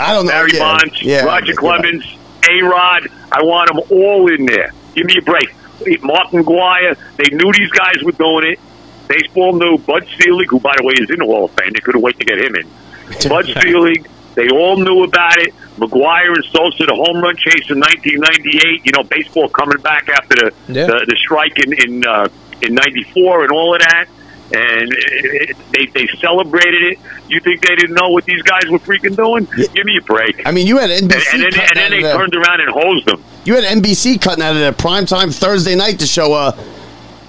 [0.00, 0.32] I don't know.
[0.32, 1.54] Barry yeah, Bonds, yeah, Roger you're.
[1.56, 2.04] Clemens,
[2.50, 3.06] A Rod.
[3.30, 4.72] I want them all in there.
[4.94, 5.54] Give me a break.
[6.02, 8.60] Martin McGwire, they knew these guys were doing it.
[9.08, 9.78] Baseball knew.
[9.78, 11.72] Bud Selig, who, by the way, is in the Hall of Fame.
[11.74, 12.68] They couldn't wait to get him in.
[13.28, 15.52] Bud Selig, they all knew about it.
[15.76, 18.86] McGwire and Sosa, the home run chase in 1998.
[18.86, 20.86] You know, baseball coming back after the Yeah.
[20.86, 22.28] the, the strike in in uh,
[22.62, 24.06] in '94 and all of that.
[24.54, 26.98] And it, it, they they celebrated it.
[27.28, 29.46] You think they didn't know what these guys were freaking doing?
[29.72, 30.46] Give me a break.
[30.46, 31.32] I mean, you had NBC.
[31.32, 33.22] and, and then, and then they of their- turned around and hosed them.
[33.44, 36.52] You had NBC cutting out of their primetime Thursday night to show uh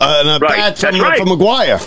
[0.02, 0.58] Uh, and a Right.
[0.58, 1.18] bat from, right.
[1.18, 1.80] from McGwire.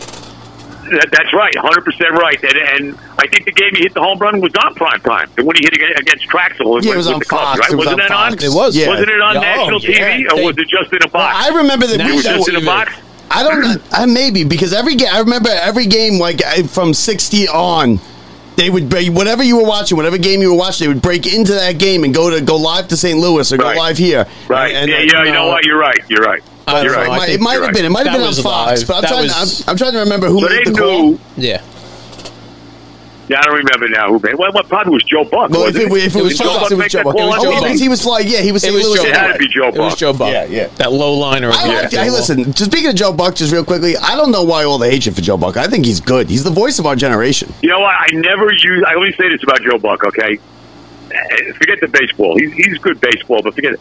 [0.88, 2.38] That, that's right, 100% right.
[2.44, 5.29] And, and I think the game he hit the home run was on prime time.
[5.35, 7.70] The one he hit ag- against Trachsel Yeah, it was on the Cubs, right?
[7.72, 8.33] It was Wasn't on that on?
[8.35, 8.77] It was.
[8.77, 8.88] Yeah.
[8.88, 10.16] Wasn't it on Oh, national yeah.
[10.16, 11.44] TV, or They- was it just in a Well, box?
[11.51, 12.64] I remember that it National we was just in a TV.
[12.66, 12.92] box.
[13.30, 13.82] I don't.
[13.92, 15.08] I maybe because every game.
[15.12, 18.00] I remember every game like from sixty on.
[18.56, 20.86] They would break whatever you were watching, whatever game you were watching.
[20.88, 23.18] They would break into that game and go to go live to St.
[23.18, 23.74] Louis or Right.
[23.74, 24.26] go live here.
[24.48, 24.74] Right.
[24.74, 25.64] And, yeah, and, yeah, you know uh, what?
[25.66, 25.98] You're right.
[26.08, 26.42] You're right.
[26.66, 27.06] I You're right.
[27.06, 27.12] know.
[27.12, 27.74] It might, it might have right.
[27.74, 27.84] been.
[27.84, 28.88] It might have been on Fox, live.
[28.88, 29.22] but I'm That trying.
[29.24, 31.20] was- I'm, I'm trying to remember who So made they the call.
[31.36, 31.62] Yeah.
[33.28, 34.36] Yeah, I don't remember now who made.
[34.36, 35.50] Well, what probably was Joe Buck.
[35.50, 36.70] Well, if it, if it It was was Joe Buck.
[36.70, 37.16] it was Joe Buck.
[37.16, 37.60] It was Joe TV?
[37.60, 37.76] Buck.
[37.80, 38.96] He was like, yeah, he was It was Louis.
[38.98, 39.74] Joe It had to be Joe Buck.
[39.74, 40.32] It was Joe Buck.
[40.32, 40.66] Yeah, yeah.
[40.76, 41.50] That low liner.
[41.52, 41.90] I like.
[41.90, 42.44] Hey, listen.
[42.52, 45.16] Just speaking of Joe Buck, just real quickly, I don't know why all the hatred
[45.16, 45.56] for Joe Buck.
[45.56, 46.30] I think he's good.
[46.30, 47.52] He's the voice of our generation.
[47.62, 47.94] You know what?
[47.98, 48.84] I never use.
[48.86, 50.04] I only say this about Joe Buck.
[50.04, 50.38] Okay,
[51.10, 52.36] Eh, forget the baseball.
[52.38, 53.80] He's he's good baseball, but forget it.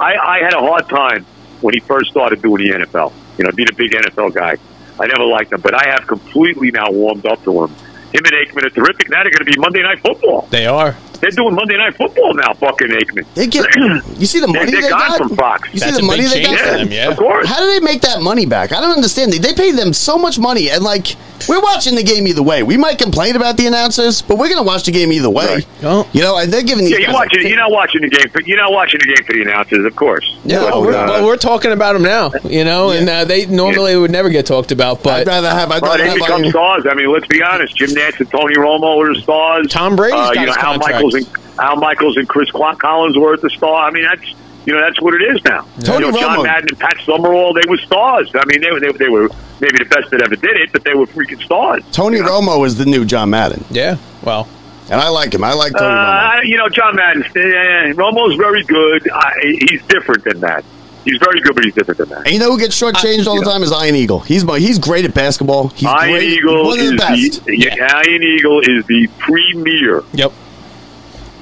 [0.00, 1.24] I I had a hard time
[1.60, 3.12] when he first started doing the NFL.
[3.38, 4.56] You know, being a big NFL guy.
[4.98, 7.74] I never liked him, but I have completely now warmed up to him.
[8.16, 9.10] Him and Aikman are terrific.
[9.10, 10.46] Now they're going to be Monday Night Football.
[10.50, 10.96] They are.
[11.20, 12.54] They're doing Monday Night Football now.
[12.54, 13.26] Fucking and Aikman.
[13.34, 13.66] They get.
[14.18, 15.68] You see the They're, money they're they gone got from Fox.
[15.72, 16.58] You see That's the a money big they got.
[16.58, 17.10] for them, yeah.
[17.10, 17.46] Of course.
[17.46, 18.72] How do they make that money back?
[18.72, 19.32] I don't understand.
[19.32, 21.16] They, they pay them so much money, and like
[21.48, 22.62] we're watching the game either way.
[22.62, 25.46] We might complain about the announcers, but we're going to watch the game either way.
[25.46, 25.66] Right.
[25.82, 26.08] Oh.
[26.12, 26.92] You know, and they're giving these.
[26.92, 27.46] Yeah, you're guys- watching.
[27.46, 28.26] You're not watching the game.
[28.32, 30.36] but you're not watching the game for the announcers, of course.
[30.44, 33.24] Yeah, But, oh, we're, uh, well, we're talking about them now, you know, and uh,
[33.24, 35.70] they normally would never get talked about, But I'd rather have.
[35.70, 36.18] I'd Well, rather they have.
[36.18, 36.86] become our- stars.
[36.90, 37.76] I mean, let's be honest.
[37.76, 39.68] Jim Nantz and Tony Romo are stars.
[39.70, 40.92] Tom Brady's uh, got you know, Al contract.
[40.94, 41.26] Michaels and
[41.58, 43.88] Al Michaels and Chris Cl- Collins were at the star.
[43.88, 44.34] I mean, that's
[44.66, 45.66] you know that's what it is now.
[45.84, 46.44] Tony you know, John Romo.
[46.44, 48.30] Madden and Pat Summerall, they were stars.
[48.34, 50.84] I mean, they were they, they were maybe the best that ever did it, but
[50.84, 51.82] they were freaking stars.
[51.92, 54.48] Tony Romo is the new John Madden, yeah, well,
[54.90, 55.44] and I like him.
[55.44, 56.36] I like Tony Romo.
[56.36, 59.08] Uh, you know, John Madden, eh, Romo's very good.
[59.08, 60.64] Uh, he's different than that.
[61.04, 62.24] He's very good, but he's different than that.
[62.24, 64.18] And you know who gets shortchanged all the time is Ian Eagle.
[64.18, 65.68] He's my, he's great at basketball.
[65.68, 66.28] He's Iron great.
[66.30, 67.44] Eagle one of is the best.
[67.44, 70.32] the yeah, Ian Eagle is the premier yep.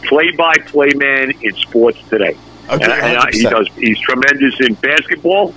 [0.02, 2.36] play-by-play man in sports today.
[2.70, 3.68] Okay, and, and I, he does.
[3.76, 5.54] He's tremendous in basketball.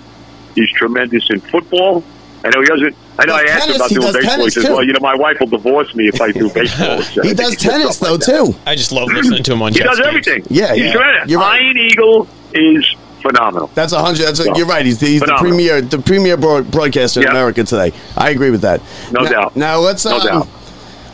[0.56, 2.04] He's tremendous in football.
[2.44, 2.96] I know he doesn't.
[3.20, 4.44] I know I Does asked him about He doing baseball.
[4.46, 4.74] He says, too.
[4.74, 7.56] "Well, you know, my wife will divorce me if I do baseball." So He does
[7.56, 8.56] tennis though like too.
[8.66, 10.08] I just love listening to him on He does games.
[10.08, 10.44] everything.
[10.50, 10.92] Yeah, he's yeah.
[10.94, 11.30] tremendous.
[11.32, 11.62] You're right.
[11.62, 13.72] Ian Eagle is phenomenal.
[13.74, 14.26] That's a hundred.
[14.28, 14.86] That's a, So, you're right.
[14.86, 17.92] He's, he's the premier, the premier broad, broadcaster in America today.
[18.16, 18.82] I agree with that.
[19.12, 19.56] No now, doubt.
[19.56, 20.48] Now let's No um, doubt.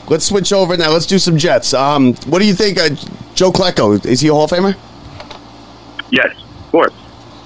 [0.10, 0.76] let's switch over.
[0.76, 1.74] Now let's do some Jets.
[1.74, 2.90] Um, what do you think, uh,
[3.34, 4.06] Joe Klecko?
[4.06, 4.76] Is he a Hall of Famer?
[6.14, 6.94] Yes, of course.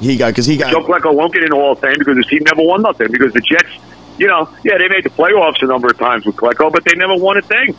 [0.02, 0.72] He got because he got.
[0.72, 3.10] Joe Klecko won't get in the Hall of Fame because his team never won nothing.
[3.10, 3.72] Because the Jets,
[4.20, 6.94] you know, yeah, they made the playoffs a number of times with Klecko, but they
[6.96, 7.76] never won a thing.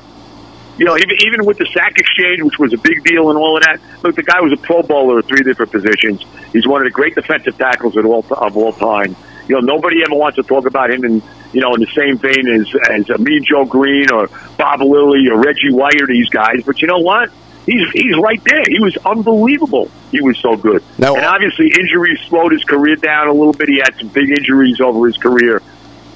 [0.79, 3.59] You know, even even with the sack exchange, which was a big deal and all
[3.59, 3.81] of that.
[4.03, 6.24] Look, the guy was a Pro Bowler at three different positions.
[6.55, 9.14] He's one of the great defensive tackles of all of all time.
[9.46, 11.22] You know, nobody ever wants to talk about him in
[11.53, 15.37] you know in the same vein as as me, Joe Greene or Bob Lilly or
[15.37, 16.62] Reggie White or these guys.
[16.64, 17.31] But you know what?
[17.68, 18.64] He's he's right there.
[18.66, 19.90] He was unbelievable.
[20.11, 20.83] He was so good.
[20.96, 23.68] Now- and obviously, injuries slowed his career down a little bit.
[23.68, 25.61] He had some big injuries over his career,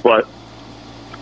[0.01, 0.27] but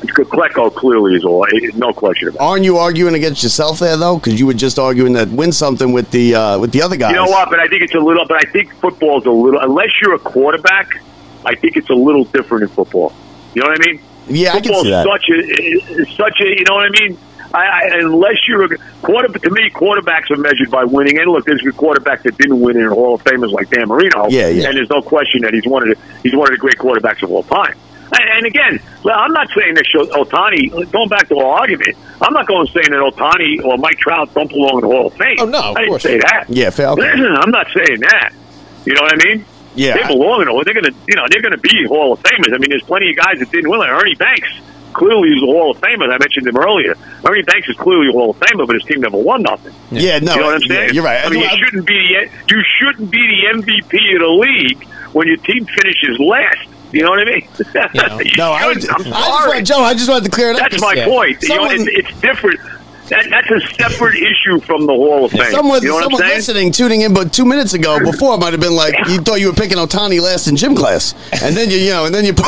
[0.01, 1.45] Klecko clearly is all.
[1.75, 2.37] No question about.
[2.37, 2.41] it.
[2.41, 4.17] Aren't you arguing against yourself there though?
[4.17, 7.11] Because you were just arguing that win something with the uh, with the other guys.
[7.11, 7.49] You know what?
[7.49, 8.25] But I think it's a little.
[8.27, 9.59] But I think football's a little.
[9.59, 10.89] Unless you're a quarterback,
[11.45, 13.13] I think it's a little different in football.
[13.53, 14.01] You know what I mean?
[14.27, 15.05] Yeah, I can see that.
[15.05, 16.45] such a such a.
[16.47, 17.17] You know what I mean?
[17.53, 21.17] I, I, unless you're a quarter, to me, quarterbacks are measured by winning.
[21.19, 24.27] And look, there's a quarterback that didn't win in Hall of Famers like Dan Marino.
[24.29, 24.67] Yeah, yeah.
[24.69, 27.23] And there's no question that he's one of the he's one of the great quarterbacks
[27.23, 27.75] of all time.
[28.13, 30.91] And, and again, well, I'm not saying that Sho- Ohtani.
[30.91, 34.49] Going back to our argument, I'm not going saying that Ohtani or Mike Trout don't
[34.49, 35.37] belong in the Hall of Fame.
[35.39, 36.45] Oh, no, of I didn't course say that.
[36.49, 36.87] Yeah, fair.
[36.89, 37.09] Okay.
[37.09, 38.33] I'm not saying that.
[38.85, 39.45] You know what I mean?
[39.75, 39.95] Yeah.
[39.95, 40.47] they belong in.
[40.47, 42.53] the- They're gonna, you know, they're gonna be Hall of Famers.
[42.53, 43.79] I mean, there's plenty of guys that didn't win.
[43.79, 44.49] Like Ernie Banks
[44.93, 46.11] clearly is a Hall of Famer.
[46.13, 46.95] I mentioned him earlier.
[47.25, 49.73] Ernie Banks is clearly a Hall of Famer, but his team never won nothing.
[49.91, 50.93] Yeah, no, you know what I'm yeah, saying?
[50.93, 51.25] you're right.
[51.25, 51.93] I mean, I- you shouldn't be
[52.47, 56.67] the you shouldn't be the MVP of the league when your team finishes last.
[56.93, 57.47] You know what I mean?
[57.73, 58.19] know.
[58.19, 58.89] You No, I, shouldn't.
[58.89, 59.49] I I'm just sorry.
[59.55, 59.79] want, Joe.
[59.79, 60.69] I just wanted to clear it up.
[60.71, 61.05] That's my Yeah.
[61.05, 61.41] point.
[61.41, 62.59] You know, Someone- it's, it's different.
[63.09, 65.51] That, that's a separate issue from the Hall of Fame.
[65.51, 68.53] Someone, you know what someone I'm listening, tuning in, but two minutes ago, before might
[68.53, 71.69] have been like you thought you were picking Ohtani last in gym class, and then
[71.69, 72.33] you, you know, and then you.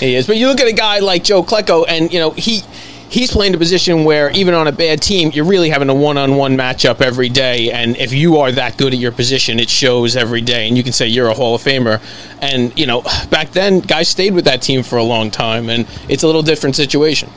[0.00, 0.26] He is.
[0.26, 2.62] But you look at a guy like Joe Klecko, and you know he
[3.10, 6.56] he's playing a position where even on a bad team, you're really having a one-on-one
[6.56, 7.70] matchup every day.
[7.70, 10.68] And if you are that good at your position, it shows every day.
[10.68, 12.00] And you can say you're a Hall of Famer.
[12.40, 15.86] And you know, back then, guys stayed with that team for a long time, and
[16.08, 17.28] it's a little different situation.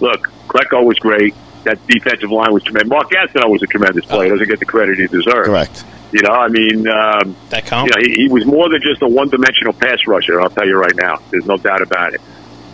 [0.00, 1.34] Look, Klecko was great.
[1.64, 2.88] That defensive line was tremendous.
[2.88, 4.30] Mark Gastineau was a tremendous player.
[4.30, 5.48] Doesn't get the credit he deserves.
[5.48, 5.84] Correct.
[6.12, 7.90] You know, I mean, um, That count?
[7.90, 10.40] you know, he, he was more than just a one-dimensional pass rusher.
[10.40, 11.18] I'll tell you right now.
[11.30, 12.20] There's no doubt about it.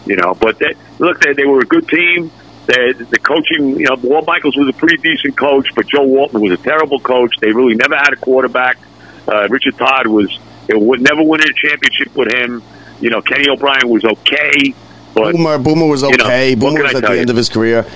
[0.06, 2.30] You know, but they, look, they, they were a good team.
[2.66, 6.40] They, the coaching, you know, Walt Michaels was a pretty decent coach, but Joe Walton
[6.40, 7.34] was a terrible coach.
[7.40, 8.78] They really never had a quarterback.
[9.26, 12.62] Uh, Richard Todd was it would never win a championship with him.
[13.00, 14.74] You know, Kenny O'Brien was okay,
[15.14, 16.55] but Boomer, Boomer was you know, okay.
[16.55, 17.20] Boomer was at the you?
[17.20, 17.87] end of his career.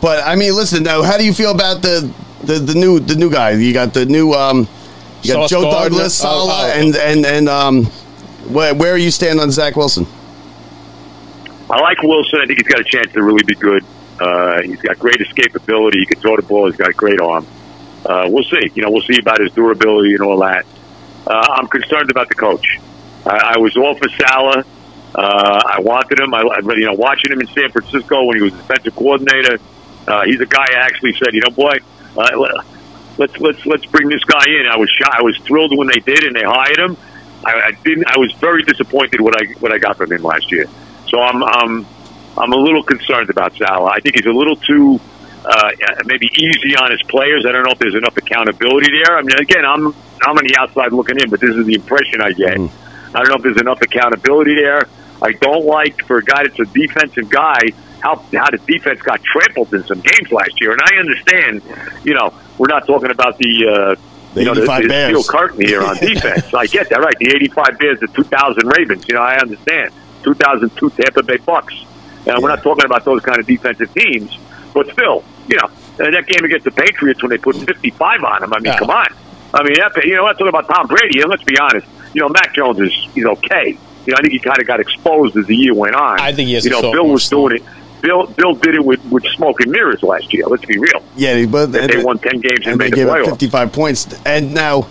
[0.00, 1.02] But I mean, listen now.
[1.02, 2.10] How do you feel about the
[2.44, 3.50] the, the new the new guy?
[3.50, 4.68] You got the new um,
[5.22, 5.90] you got Sauce Joe Gardner?
[5.90, 6.80] Douglas, Oh, Saleh, oh.
[6.80, 7.84] and and and um,
[8.48, 10.06] where where you stand on Zach Wilson?
[11.68, 12.40] I like Wilson.
[12.42, 13.84] I think he's got a chance to really be good.
[14.18, 15.94] Uh, he's got great escapability.
[16.00, 16.66] He can throw the ball.
[16.66, 17.46] He's got a great arm.
[18.04, 18.70] Uh, we'll see.
[18.74, 20.66] You know, we'll see about his durability and all that.
[21.26, 22.66] Uh, I'm concerned about the coach.
[23.24, 24.66] I, I was all for Saleh.
[25.14, 26.32] Uh, I wanted him.
[26.32, 29.58] I, you know, watching him in San Francisco when he was defensive coordinator.
[30.06, 31.78] Uh, he's a guy I actually said, you know, boy,
[32.16, 32.62] uh,
[33.18, 34.66] let's let's let's bring this guy in.
[34.70, 35.10] I was shy.
[35.10, 36.96] I was thrilled when they did and they hired him.
[37.44, 38.06] I, I didn't.
[38.06, 40.66] I was very disappointed what I what I got from him last year.
[41.08, 41.86] So I'm I'm
[42.38, 43.90] I'm a little concerned about Saleh.
[43.92, 45.00] I think he's a little too
[45.44, 45.70] uh,
[46.04, 47.46] maybe easy on his players.
[47.46, 49.16] I don't know if there's enough accountability there.
[49.16, 49.86] I mean, again, I'm
[50.22, 52.52] I'm on the outside looking in, but this is the impression I get.
[52.52, 54.86] I don't know if there's enough accountability there.
[55.22, 57.60] I don't like for a guy that's a defensive guy
[58.00, 60.72] how how the defense got trampled in some games last year.
[60.72, 61.62] And I understand,
[62.04, 63.96] you know, we're not talking about the.
[63.98, 64.00] Uh,
[64.32, 65.08] The you know, the, 85 the Bears.
[65.26, 66.54] steel curtain here on defense.
[66.54, 67.14] I get that, right?
[67.18, 69.04] The 85 Bears, the 2000 Ravens.
[69.08, 69.90] You know, I understand.
[70.22, 71.74] 2002 Tampa Bay Bucks.
[72.26, 74.30] And we're not talking about those kind of defensive teams,
[74.72, 78.40] but still, you know, uh, that game against the Patriots when they put 55 on
[78.42, 78.52] them.
[78.54, 78.78] I mean, Yeah.
[78.78, 79.08] come on.
[79.52, 81.20] I mean, that, you know, let's talk about Tom Brady.
[81.22, 83.76] And let's be honest, you know, Mac Jones is he's okay.
[84.06, 86.18] You know, I think he kind of got exposed as the year went on.
[86.20, 87.62] I think he has You know, Bill was doing it.
[88.02, 90.46] Bill Bill did it with, with smoke and mirrors last year.
[90.46, 91.02] Let's be real.
[91.16, 94.08] Yeah, but They, they won 10 games and, and they the gave up 55 points.
[94.24, 94.88] And now,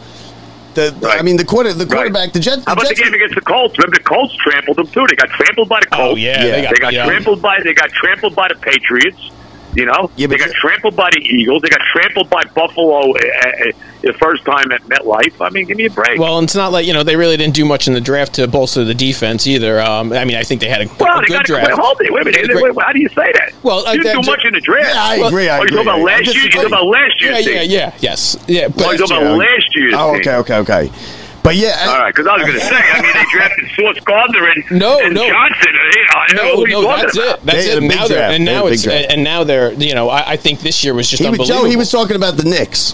[0.76, 1.92] the I mean, the quarter the Right.
[1.96, 2.64] quarterback, the Jets.
[2.66, 3.76] How about the game against the Colts?
[3.80, 5.06] Remember, the Colts trampled them too.
[5.10, 6.22] They got trampled by the Oh Colts.
[6.22, 6.52] yeah, Yeah.
[6.52, 7.06] they got, They got yeah.
[7.08, 9.32] trampled by they got trampled by the Patriots.
[9.80, 11.62] You know, Yeah, they got trampled by the Eagles.
[11.62, 15.40] They got trampled by Buffalo uh, uh, the first time at MetLife.
[15.40, 16.20] I mean, give me a break.
[16.20, 18.48] Well, it's not like you know they really didn't do much in the draft to
[18.50, 19.80] bolster the defense either.
[19.80, 21.68] Um, I mean, I think they had a, Well, a they good draft.
[21.70, 22.12] wait, hold it.
[22.12, 22.56] Wait a minute.
[22.62, 23.54] Wait, wait, how do you say that?
[23.64, 24.94] Well, uh, you didn't that do much in the draft.
[24.94, 25.48] Yeah, I Well, agree.
[25.48, 25.78] I oh, you agree.
[25.78, 26.44] talking about last year?
[26.44, 28.68] You talking about last Yeah, yeah, yeah, yes, yeah.
[28.68, 30.92] But Oh, you talking about last year's Oh, okay, okay, okay.
[31.42, 34.00] But yeah, All right, because I was going to say, I mean, they drafted Sauce
[34.06, 35.28] Gardner and, No, and no.
[35.28, 35.68] Johnson.
[35.74, 37.40] You know, I don't know No, what are you no, that's it.
[37.46, 37.78] That's They- it.
[37.78, 38.34] a big Now they're draft.
[38.36, 39.06] and now a it's draft.
[39.10, 41.64] and now they're you know I, I think this year was just he was, unbelievable.
[41.64, 42.94] Joe, he was talking about the Knicks.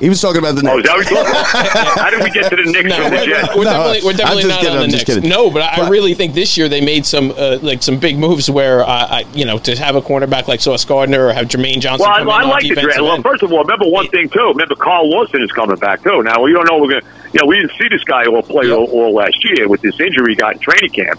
[0.00, 0.74] He was talking about the Knicks.
[0.74, 1.98] Oh, is that what you're talking about?
[2.04, 3.56] How did we get to the Knicks No, from the we're, Jets?
[3.56, 5.14] we're definitely, we're definitely not kidding, on the I'm just Knicks.
[5.20, 5.28] kidding.
[5.30, 8.16] No, but I, I really think this year they made some uh, like some big
[8.16, 11.46] moves where uh, I, you know to have a cornerback like Sauce Gardner or have
[11.48, 12.06] Jermaine Johnson.
[12.08, 13.00] Well, I, come I in on like the draft.
[13.00, 14.48] Well, first of all, remember one thing too.
[14.50, 16.22] Remember Carl Lawson is coming back too.
[16.22, 17.12] Now we don't know we're gonna.
[17.32, 18.74] You know, we didn't see this guy all play Yeah.
[18.74, 21.18] all, all last year with this injury he got in training camp.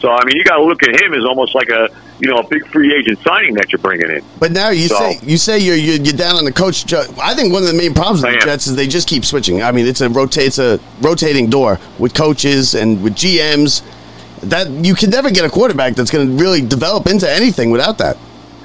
[0.00, 1.88] So I mean, you got to look at him as almost like a
[2.20, 4.22] you know a big free agent signing that you're bringing in.
[4.38, 6.92] But now you So- say you say you're, you're you're down on the coach.
[6.92, 8.46] I think one of the main problems with the.
[8.46, 9.60] Jets is they just keep switching.
[9.62, 13.82] I mean, it's a rotate, it's a rotating door with coaches and with GMs.
[14.44, 17.98] That you can never get a quarterback that's going to really develop into anything without
[17.98, 18.16] that.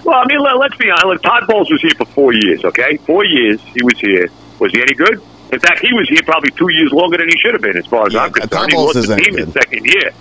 [0.04, 1.06] Well, I mean, let, let's be honest.
[1.08, 2.64] Look, Todd Bowles was here for four years.
[2.64, 4.30] Okay, four years he was here.
[4.60, 5.20] Was he any good?
[5.54, 7.86] In fact, he was here probably two years longer than he should have been, as
[7.86, 8.72] far as Yeah, I'm concerned.
[8.72, 9.46] He lost the team good.
[9.46, 10.12] his second year.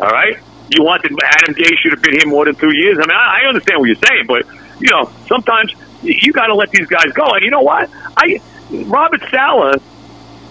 [0.00, 0.38] All right,
[0.70, 2.96] you wanted Adam Gase should have been here more than two years.
[2.96, 4.46] I mean, I, I understand what you're saying, but
[4.80, 7.26] you know, sometimes you, got to let these guys go.
[7.34, 7.90] And you know what?
[8.16, 8.40] I
[8.70, 9.82] Robert Saleh,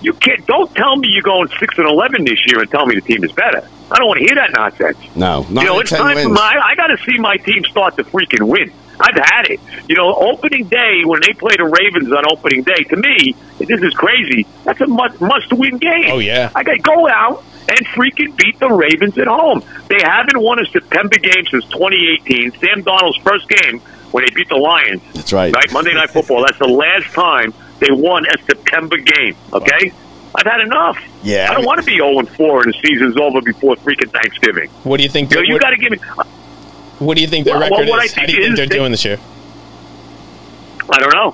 [0.02, 0.46] you can't.
[0.46, 3.24] Don't tell me you're going six and eleven this year and tell me the team
[3.24, 3.68] is better.
[3.92, 4.98] I don't want to hear that nonsense.
[5.15, 6.62] No, nine You know, it's 10 time for my.
[6.63, 8.72] I got to see my team start to freaking win.
[9.00, 9.60] I've had it.
[9.88, 13.82] You know, opening day when they play the Ravens on opening day, to me, this
[13.82, 14.46] is crazy.
[14.66, 16.12] That's a must must win game.
[16.12, 16.52] Oh, yeah.
[16.56, 19.64] I got to go out and freaking beat the Ravens at home.
[19.88, 22.52] They haven't won a September game since 2018.
[22.60, 23.80] Sam Darnold's first game
[24.12, 25.02] when they beat the Lions.
[25.14, 25.54] That's right.
[25.54, 26.42] Right, Monday Night Football.
[26.46, 29.36] That's the last time they won a September game.
[29.54, 29.94] Okay.
[30.36, 30.98] I've had enough.
[31.24, 33.42] Yeah, I I don't mean- want to be 0 and 4 and the season's over
[33.42, 34.70] before freaking Thanksgiving.
[34.84, 35.32] What do you think?
[35.32, 35.98] You know, you got to give me.
[37.00, 38.14] What do you think their Well, record what I is?
[38.14, 39.18] How do you think they're they- doing this year?
[40.92, 41.32] I don't know.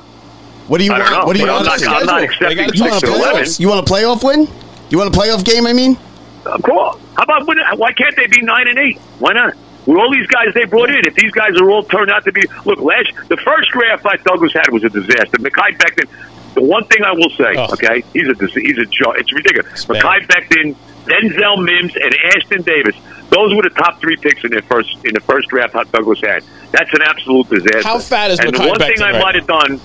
[0.67, 1.12] What do you I want?
[1.12, 1.25] know.
[1.25, 1.67] What do you But want?
[1.69, 2.63] I'm not, I'm not schedule?
[2.65, 3.60] accepting You want a and playoff?
[3.60, 4.47] You want a playoff win?
[4.89, 5.65] You want a playoff game?
[5.67, 5.97] I mean,
[6.46, 7.00] Uh, Cool.
[7.17, 9.00] How about when, why can't they be nine and eight?
[9.19, 9.54] Why not?
[9.85, 12.31] With all these guys they brought in, if these guys are all turned out to
[12.31, 15.37] be look, last the first draft I Douglas had was a disaster.
[15.37, 16.10] Mekhi Becton.
[16.56, 17.73] The one thing I will say, Oh.
[17.73, 19.15] okay, he's a he's a joke.
[19.17, 19.71] It's ridiculous.
[19.73, 20.02] It's bad.
[20.04, 20.75] Mekhi Becton,
[21.06, 22.96] Denzel Mims, and Ashtyn Davis.
[23.30, 26.21] Those were the top three picks in their first in the first draft Hot Douglas
[26.21, 26.44] had.
[26.71, 27.82] That's an absolute disaster.
[27.84, 29.80] How fat is and the Mekhi one thing I right might have done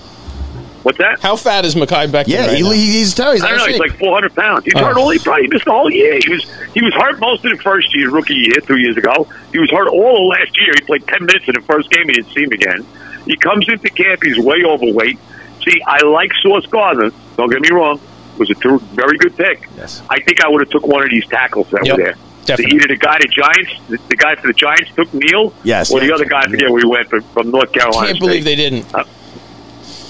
[0.83, 1.19] What's that?
[1.19, 2.27] How fat is Mekhi Becton?
[2.27, 3.33] Yeah, right he, he's terrible.
[3.35, 3.63] He's I don't know.
[3.65, 4.65] out He's like 400 pounds.
[4.65, 4.83] He's Oh.
[4.83, 5.09] hurt all.
[5.11, 6.17] He probably missed the whole year.
[6.23, 9.27] He was he was hurt most of the first year, rookie year, two years ago.
[9.51, 10.73] He was hurt all of last year.
[10.73, 12.07] He played 10 minutes in the first game.
[12.07, 12.85] He didn't see him again.
[13.27, 14.23] He comes into camp.
[14.23, 15.19] He's way overweight.
[15.63, 17.11] See, I like Sauce Gardner.
[17.37, 17.99] Don't get me wrong.
[18.33, 19.69] It Was a ter- very good pick.
[19.77, 20.01] Yes.
[20.09, 22.15] I think I would have took one of these tackles that Yep, were there.
[22.45, 22.77] Definitely.
[22.77, 25.99] Either the guy the Giants, the, the guy for the Giants took Neal, Yes, or
[25.99, 26.41] the other guy.
[26.41, 27.99] I forget where he went from, from North Carolina.
[28.03, 28.93] I can't believe they didn't.
[28.93, 29.03] Uh,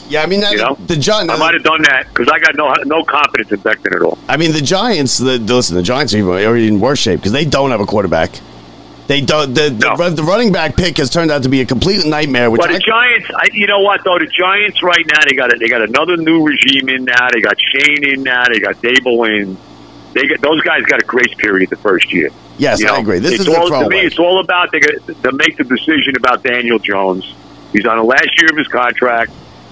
[0.08, 1.32] yeah, I mean, that, You know, the Giants.
[1.34, 4.18] I might have done that because I got no no confidence in Becton at all.
[4.28, 5.18] I mean, the Giants.
[5.18, 7.80] The, the- listen, the Giants are even- are in worse shape because they don't have
[7.82, 8.32] a quarterback.
[9.08, 9.54] They don't.
[9.54, 10.10] The, the, No.
[10.10, 12.50] the running back pick has turned out to be a complete nightmare.
[12.50, 14.18] Which But I, the Giants, I, you know what though?
[14.20, 17.30] The Giants right now they got they got another new regime in now.
[17.34, 18.46] They got Schoen in now.
[18.48, 19.58] They got Daboll in.
[20.14, 22.30] They got those guys got a grace period the first year.
[22.57, 23.20] yes, You I know, agree.
[23.20, 24.01] This it's is the all, to me.
[24.01, 27.34] It's all about they got to make the decision about Daniel Jones.
[27.72, 29.32] He's on the last year of his contract.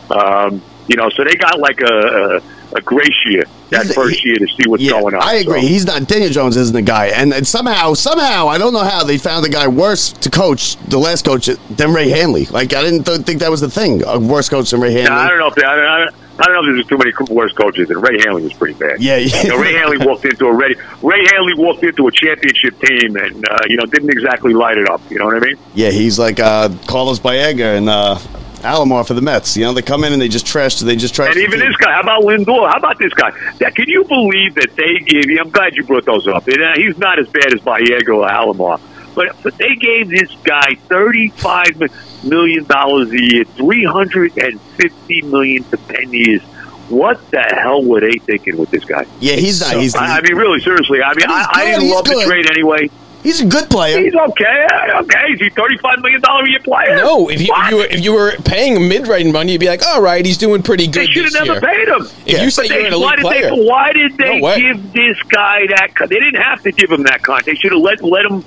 [0.10, 2.42] Um, you know, so they got like a
[2.74, 5.22] a, grace year that He's- first year to see what's Yeah, going on.
[5.24, 5.62] I agree.
[5.62, 6.08] So- He's not.
[6.08, 9.44] Daniel Jones isn't the guy, and, and somehow, somehow, I don't know how they found
[9.46, 12.46] the guy worse to coach the last coach than Ray Handley.
[12.46, 14.04] Like I didn't th- think that was the thing.
[14.06, 15.12] A worse coach than Ray Handley.
[15.16, 16.98] I don't know if they, I, don't, I don't- I don't know if there's too
[16.98, 17.90] many worse coaches.
[17.90, 19.02] And Ray Handley was pretty bad.
[19.02, 19.44] Yeah, yeah.
[19.44, 20.74] You know, Ray Handley walked into a ready.
[21.02, 24.88] Ray Handley walked into a championship team, and uh, you know didn't exactly light it
[24.90, 25.02] up.
[25.12, 25.58] You know what I mean?
[25.74, 28.18] Yeah, he's like uh, Carlos Baerga and uh,
[28.62, 29.56] Alomar for the Mets.
[29.58, 30.80] You know, they come in and they just trash.
[30.80, 31.36] They just trash.
[31.36, 32.70] And even this guy, how about Lindor?
[32.70, 33.32] How about this guy?
[33.60, 35.40] Yeah, can you believe that they gave you?
[35.40, 36.48] I'm glad you brought those up.
[36.48, 38.80] Uh, he's not as bad as Baerga or Alomar,
[39.16, 41.82] but but they gave this guy thirty-five
[42.24, 46.42] million dollars a year, three hundred and fifty million to ten years.
[46.90, 49.06] What the hell were they thinking with this guy?
[49.20, 49.80] Yeah, he's not.
[49.80, 51.04] He's, I, I mean, really, seriously.
[51.04, 52.18] I mean, I, I didn't love good.
[52.18, 52.90] the trade anyway.
[53.24, 54.00] He's a good player.
[54.02, 54.68] He's okay.
[54.96, 56.96] Okay, is he thirty-five million dollar a year player?
[56.98, 59.86] No, if you, if you were if you were paying mid-range money, you'd be like,
[59.86, 61.02] all right, he's doing pretty good.
[61.02, 61.62] They should have never year.
[61.62, 62.08] paid him.
[62.26, 63.62] If you say But you're an elite why did player, they?
[63.66, 65.96] Why did they No give this guy that?
[65.96, 67.46] con- They didn't have to give him that contract.
[67.48, 68.44] They should have let let him.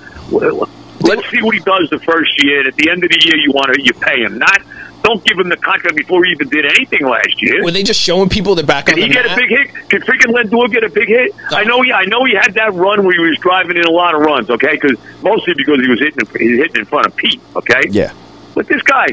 [1.01, 2.61] Let's see what he does the first year.
[2.61, 4.39] And at the end of the year, you want to you pay him.
[4.39, 4.63] Not
[5.03, 7.63] don't give him the contract before he even did anything last year.
[7.63, 9.89] were they just showing people the back Did he the get a big hit?
[9.89, 11.35] Did freaking Lindor get a big hit?
[11.51, 11.83] I know.
[11.83, 14.21] He, I know he had that run where he was driving in a lot of
[14.21, 14.51] runs.
[14.51, 17.41] Okay, because mostly because he was hitting, he was hitting in front of Pete.
[17.57, 17.83] Okay.
[17.91, 18.13] Yeah.
[18.55, 19.09] But this guy,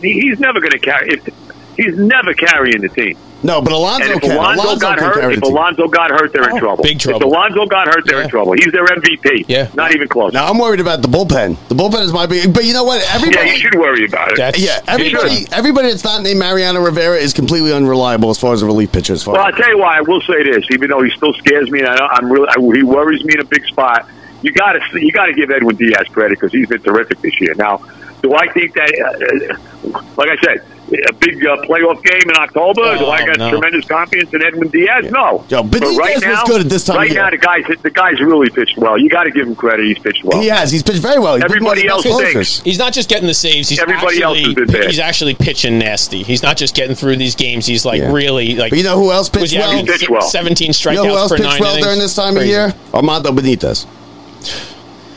[0.00, 1.10] he's never going to carry.
[1.10, 1.28] If,
[1.76, 3.16] he's never carrying the team.
[3.44, 4.30] No, but Alonso And if can.
[4.32, 5.42] Alonso, Alonso got can hurt, if.
[5.42, 6.84] Alonso got hurt, they're in Oh, trouble.
[6.84, 7.20] big trouble.
[7.20, 8.24] If Alonso got hurt, they're Yeah.
[8.24, 8.52] in trouble.
[8.52, 9.44] He's their MVP.
[9.48, 9.66] Yeah.
[9.74, 10.32] Not even close.
[10.32, 11.56] Now I'm worried about the bullpen.
[11.68, 12.52] The bullpen is my big.
[12.54, 13.00] But you know what?
[13.02, 13.50] yeah, Everybody.
[13.50, 14.36] you should worry about it.
[14.36, 18.62] That's- Yeah, everybody, everybody that's not named Mariano Rivera is completely unreliable as far as
[18.62, 19.12] a relief pitcher.
[19.14, 19.98] As far Well, I'll tell you why.
[19.98, 22.54] I will say this, even though he still scares me, and I, I'm really, I,
[22.76, 24.06] he worries me in a big spot.
[24.42, 27.40] You got to, you got to give Edwin Diaz credit because he's been terrific this
[27.40, 27.54] year.
[27.56, 27.80] Now,
[28.22, 29.58] do I think that,
[29.94, 30.62] uh, like I said,
[31.08, 32.98] a big uh, playoff game in October?
[32.98, 33.50] do Oh, I got no.
[33.50, 35.10] tremendous confidence in Edwin Diaz?
[35.10, 35.44] No.
[35.48, 37.22] Yo, but Diaz right was now, good at this time of Right year.
[37.22, 38.96] now, the guys, the guys really pitched well.
[38.98, 39.86] You got to give him credit.
[39.86, 40.40] He's pitched well.
[40.40, 41.36] he has, he's pitched very well.
[41.36, 42.60] He's been one of Everybody else best thinks.
[42.62, 43.68] He's not just getting the saves.
[43.68, 44.84] He's Everybody else actually has been bad.
[44.90, 46.22] he's actually pitching nasty.
[46.22, 47.66] He's not just getting through these games.
[47.66, 48.12] He's like Yeah.
[48.12, 48.70] really like.
[48.70, 49.70] But you know who else pitched well?
[49.70, 50.20] averaging Pitched well.
[50.22, 51.86] Seventeen You strikeouts know who else for pitched well innings?
[51.86, 52.52] during this time Crazy.
[52.54, 52.74] of year?
[52.94, 53.86] Armando Benitez.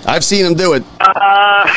[0.07, 0.84] I've seen him do it.
[0.99, 1.67] Uh,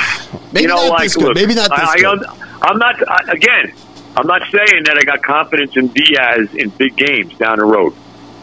[0.53, 1.24] Maybe you know, not like, this good.
[1.24, 2.24] look, Maybe not this I, I, good.
[2.61, 2.96] I'm not.
[3.32, 3.72] Again,
[4.18, 7.94] I'm not saying that I got confidence in Diaz in big games down the road,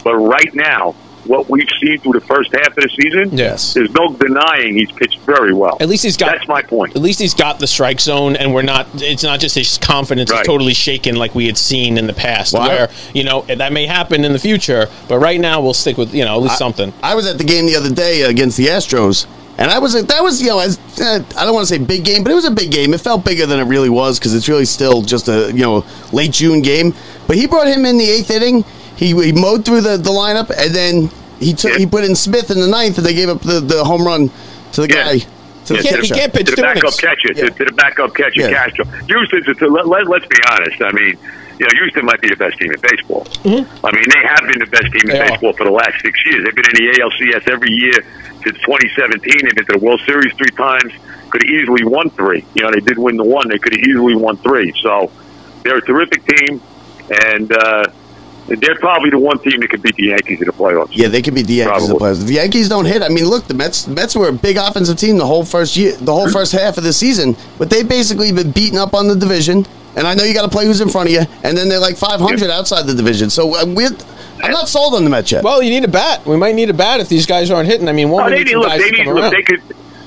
[0.04, 0.96] but right now,
[1.26, 3.74] what we've seen through the first half of the season, Yes.
[3.74, 5.76] there's no denying he's pitched very well.
[5.82, 6.32] At least he's got.
[6.34, 6.96] That's my point.
[6.96, 8.88] At least he's got the strike zone, and we're not.
[9.02, 12.54] It's not just his confidence is totally shaken like we had seen in the past,
[12.54, 14.88] Well, I- where you know that may happen in the future.
[15.10, 16.94] But right now, we'll stick with you know at least something.
[17.02, 19.26] I was at the game the other day against the Astros,
[19.58, 21.78] and I was like, that was you know as eh, I don't want to say
[21.84, 22.94] big game, but it was a big game.
[22.94, 25.86] It felt bigger than it really was because it's really still just a you know
[26.12, 26.94] late June game.
[27.28, 28.64] But he brought him in the eighth inning.
[28.98, 31.78] He, he mowed through the, the lineup, and then he took Yeah.
[31.80, 34.30] he put in Smith in the ninth, and they gave up the, the home run
[34.74, 35.04] to the Yeah.
[35.04, 35.18] guy.
[35.66, 37.00] To Yeah, the He can't, he can't pitch to the backup innings.
[37.02, 37.50] catcher, Yeah.
[37.50, 38.52] to, to the backup catcher, Yeah.
[38.54, 38.86] Castro.
[38.86, 40.80] Houston's, a, let, let, let's be honest.
[40.82, 41.18] I mean,
[41.60, 43.26] you know, Houston might be the best team in baseball.
[43.44, 45.10] I mean, they have been the best team in Mm-hmm.
[45.10, 45.30] They are.
[45.32, 46.46] baseball for the last six years.
[46.46, 47.98] They've been in the ALCS every year
[48.46, 49.40] since 2017.
[49.44, 50.94] They've been to the World Series three times.
[51.30, 52.46] Could have easily won three.
[52.54, 53.50] You know, they did win the one.
[53.50, 54.72] They could have easily won three.
[54.82, 55.12] So
[55.64, 56.62] they're a terrific team,
[57.10, 57.86] and uh,
[58.48, 60.90] they're probably the one team that could beat the Yankees in the playoffs.
[60.92, 61.90] Yeah, they could be the Yankees.
[61.90, 62.26] in The, playoffs.
[62.26, 63.02] the Yankees don't hit.
[63.02, 63.86] I mean, look, the Mets.
[63.86, 66.78] The Mets were a big offensive team the whole first year, the whole first half
[66.78, 69.66] of the season, but they basically been beaten up on the division.
[69.98, 71.80] And I know you got to play who's in front of you, and then they're
[71.80, 73.30] like 500 outside the division.
[73.30, 73.92] So uh, we're,
[74.44, 75.44] I'm not sold on the Mets yet.
[75.44, 76.26] Well, you need a bat.
[76.26, 77.88] We might need a bat if these guys aren't hitting.
[77.88, 78.70] I mean, one Oh, we they need need look.
[78.80, 79.32] They need come look.
[79.34, 79.62] They could.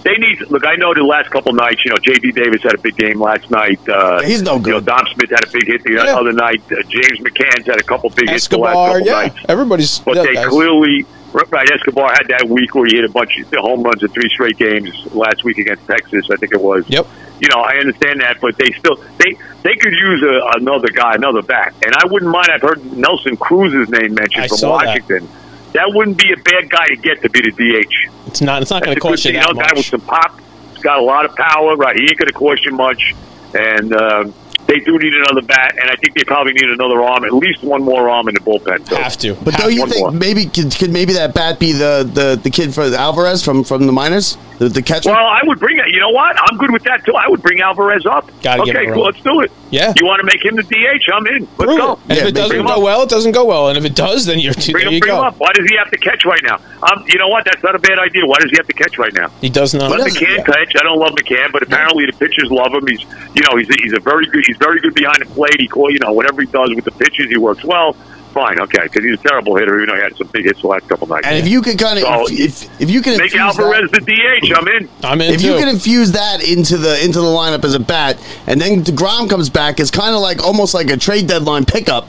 [0.05, 0.41] they need.
[0.51, 1.85] Look, I know the last couple nights.
[1.85, 2.33] You know, J.D.
[2.33, 3.81] Davis had a big game last night.
[3.89, 4.67] Uh, He's no good.
[4.69, 4.81] You know.
[4.81, 6.17] Dom Smith had a big hit the Yeah.
[6.17, 6.63] other night.
[6.71, 9.37] Uh, James McCann's had a couple big hits the last Escobar, couple yeah, nights.
[9.49, 9.99] everybody's.
[10.01, 10.47] But yeah, they guys.
[10.47, 11.71] clearly, right?
[11.73, 14.57] Escobar had that week where he hit a bunch of home runs in three straight
[14.59, 16.29] games last week against Texas.
[16.31, 16.85] I think it was.
[16.89, 17.07] Yep.
[17.41, 21.15] You know, I understand that, but they still they they could use a, another guy,
[21.15, 22.49] another bat, and I wouldn't mind.
[22.51, 24.87] I've heard Nelson Cruz's name mentioned I from saw that.
[24.87, 25.29] Washington.
[25.73, 25.93] That.
[25.95, 28.29] wouldn't be a bad guy to get to be the DH.
[28.29, 28.63] It's not.
[28.63, 29.91] It's not going to a good cost you that young guy with much.
[29.91, 30.41] some pop.
[30.73, 31.77] He's got a lot of power.
[31.77, 33.15] Right, he ain't going to cost you much,
[33.55, 33.93] and.
[33.95, 34.35] Um,
[34.69, 37.63] they do need another bat, and I think they probably need another arm, at least
[37.63, 38.87] one more arm in the bullpen.
[38.87, 38.97] So.
[38.97, 39.35] Have to.
[39.37, 40.11] But Have don't you think more.
[40.11, 43.87] maybe could, could maybe that bat be the, the, the kid for Alvarez from, from
[43.87, 45.11] the minors, the, the catcher?
[45.11, 45.85] Well, I would bring it.
[45.89, 46.37] You know what?
[46.39, 47.15] I'm good with that too.
[47.15, 48.31] I would bring Alvarez up.
[48.43, 49.05] Gotta okay, cool.
[49.05, 49.53] Let's do it.
[49.71, 49.93] Yeah.
[49.97, 51.13] You want to make him the DH?
[51.13, 51.43] I'm in.
[51.43, 51.93] Let's Prove go.
[51.93, 51.99] it.
[52.09, 52.83] And Yeah, if it doesn't go up.
[52.83, 53.69] well, it doesn't go well.
[53.69, 55.27] And if it does, then you're Bring there him, you bring him go.
[55.27, 55.37] up.
[55.39, 56.57] Why does he have to catch right now?
[56.83, 57.45] Um, you know what?
[57.45, 58.25] That's not a bad idea.
[58.27, 59.29] Why does he have to catch right now?
[59.41, 59.91] He does not.
[59.91, 60.43] Let McCann yeah.
[60.45, 60.73] catch.
[60.77, 62.87] I don't love McCann, but apparently the pitchers love him.
[62.87, 63.03] He's,
[63.35, 64.45] you know, he's a, he's a very good.
[64.47, 65.61] He's very good behind the plate.
[65.61, 67.95] He call, you know, whatever he does with the pitches, he works well.
[68.29, 69.77] Fine, okay, because he's a terrible hitter.
[69.77, 71.27] Even though he had some big hits the last couple nights.
[71.27, 73.91] and if you can kind of So, if, if, if you can Make infuse Alvarez
[73.91, 74.89] that, the DH, I'm in.
[75.03, 75.49] I'm in if too.
[75.49, 79.29] you can infuse that into the into the lineup as a bat, and then Degrom
[79.29, 82.07] comes back, it's kind of like almost like a trade deadline pickup.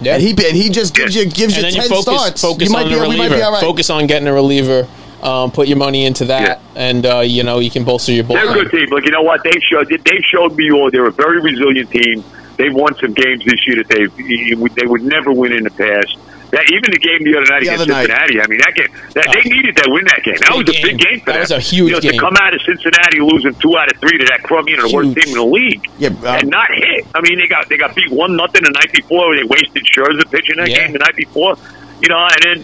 [0.00, 0.14] Yeah.
[0.14, 2.42] And he and he just gives you gives and you then you ten focus, starts.
[2.42, 3.44] focus you might on be the we might be reliever.
[3.44, 3.60] all right.
[3.60, 4.88] Focus on getting a reliever.
[5.22, 8.28] Um, put your money into that, and uh, you know you can bolster your bullpen.
[8.34, 8.70] They're a good bullpen.
[8.70, 8.88] team.
[8.88, 9.44] Look, you know what?
[9.44, 10.90] They've showed they've showed me all.
[10.90, 12.24] They're a very resilient team.
[12.60, 14.04] They've won some games this year that they
[14.76, 16.12] they would never win in the past.
[16.50, 18.10] That even the game the other night The against other night.
[18.10, 18.36] Cincinnati.
[18.42, 19.54] I mean, that game that, they Oh.
[19.54, 20.34] needed to win that game.
[20.42, 20.96] That was a big game.
[20.98, 21.46] game for That them.
[21.46, 22.12] That was a huge you know, game.
[22.12, 24.88] To come out of Cincinnati losing two out of three to that crumb, you know,
[24.90, 27.06] the worst team in the league, Yeah, um, and not hit.
[27.14, 29.30] I mean, they got they got beat one nothing the night before.
[29.38, 30.90] They wasted Scherzer pitching that Yeah.
[30.90, 31.54] game the night before.
[32.02, 32.58] You know, and then.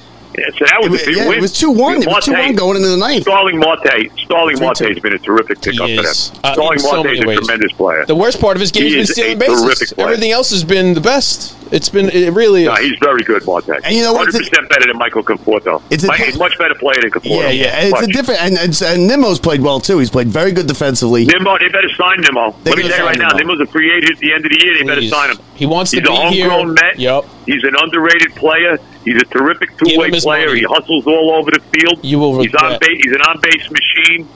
[0.58, 1.38] So that was It was, a big yeah, win.
[1.38, 2.02] it was two one.
[2.02, 3.22] It was two one going into the ninth.
[3.22, 6.10] Starling Marte, Starling Three, Marte has been a terrific pickup He for them.
[6.10, 6.30] is.
[6.44, 7.38] Uh, Starling so Marte is a ways.
[7.38, 8.04] tremendous player.
[8.06, 9.62] The worst part of his game He has is been stealing bases.
[9.90, 9.98] terrific.
[9.98, 11.54] Everything else has been the best.
[11.72, 12.68] It's been it really is.
[12.68, 13.70] No, he's very good, Marte.
[13.82, 14.26] And you know what?
[14.30, 15.82] Hundred percent better than Michael Conforto.
[15.90, 17.40] It's a- Mi- he's a much better player than Conforto.
[17.42, 18.40] Yeah, yeah, and it's a different.
[18.40, 19.98] And, and, and Nimmo's played well too.
[19.98, 21.24] He's played very good defensively.
[21.24, 22.54] Nimmo, they better sign Nimmo.
[22.62, 23.54] They Let me gotta tell you right sign now, Nimmo.
[23.54, 24.78] Nimmo's a free agent at the end of the year.
[24.78, 25.38] They better sign him.
[25.56, 26.48] he wants to He's a be here.
[26.50, 26.98] homegrown Met.
[27.00, 27.24] Yep.
[27.46, 28.78] He's an underrated player.
[29.06, 30.48] He's a terrific two-way player.
[30.48, 30.58] money.
[30.60, 32.04] He hustles all over the field.
[32.04, 32.80] You will He's on regret.
[32.80, 33.00] base.
[33.04, 34.28] He's an on-base machine.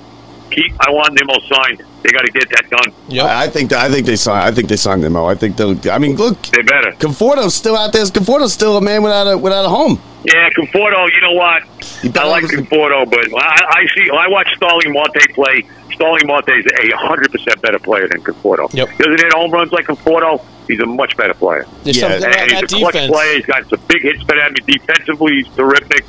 [0.51, 0.73] Keep.
[0.81, 1.83] I want Nimmo signed.
[2.03, 2.93] They got to get that done.
[3.09, 3.25] Yep.
[3.27, 4.45] I I think I think they signed.
[4.49, 5.27] I think they signed Nimmo.
[5.27, 5.77] I think they'll.
[5.91, 6.91] I mean, look, They better.
[6.93, 8.05] Conforto's still out there.
[8.07, 10.01] Conforto's still a man without a without a home.
[10.25, 11.09] Yeah, Conforto.
[11.15, 11.63] You know what?
[12.17, 14.09] I like obviously- Conforto, but I, I see.
[14.11, 15.65] I watch Starling Marte play.
[15.95, 18.73] Starling Marte is a hundred percent better player than Conforto.
[18.73, 18.89] Yep.
[18.99, 20.45] Doesn't hit home runs like Conforto.
[20.71, 21.67] He's a much better player.
[21.85, 23.13] There's Yeah, something And he's that a clutch defense.
[23.13, 23.37] player.
[23.37, 24.55] He's got some big hits for them.
[24.67, 26.05] Defensively, he's terrific.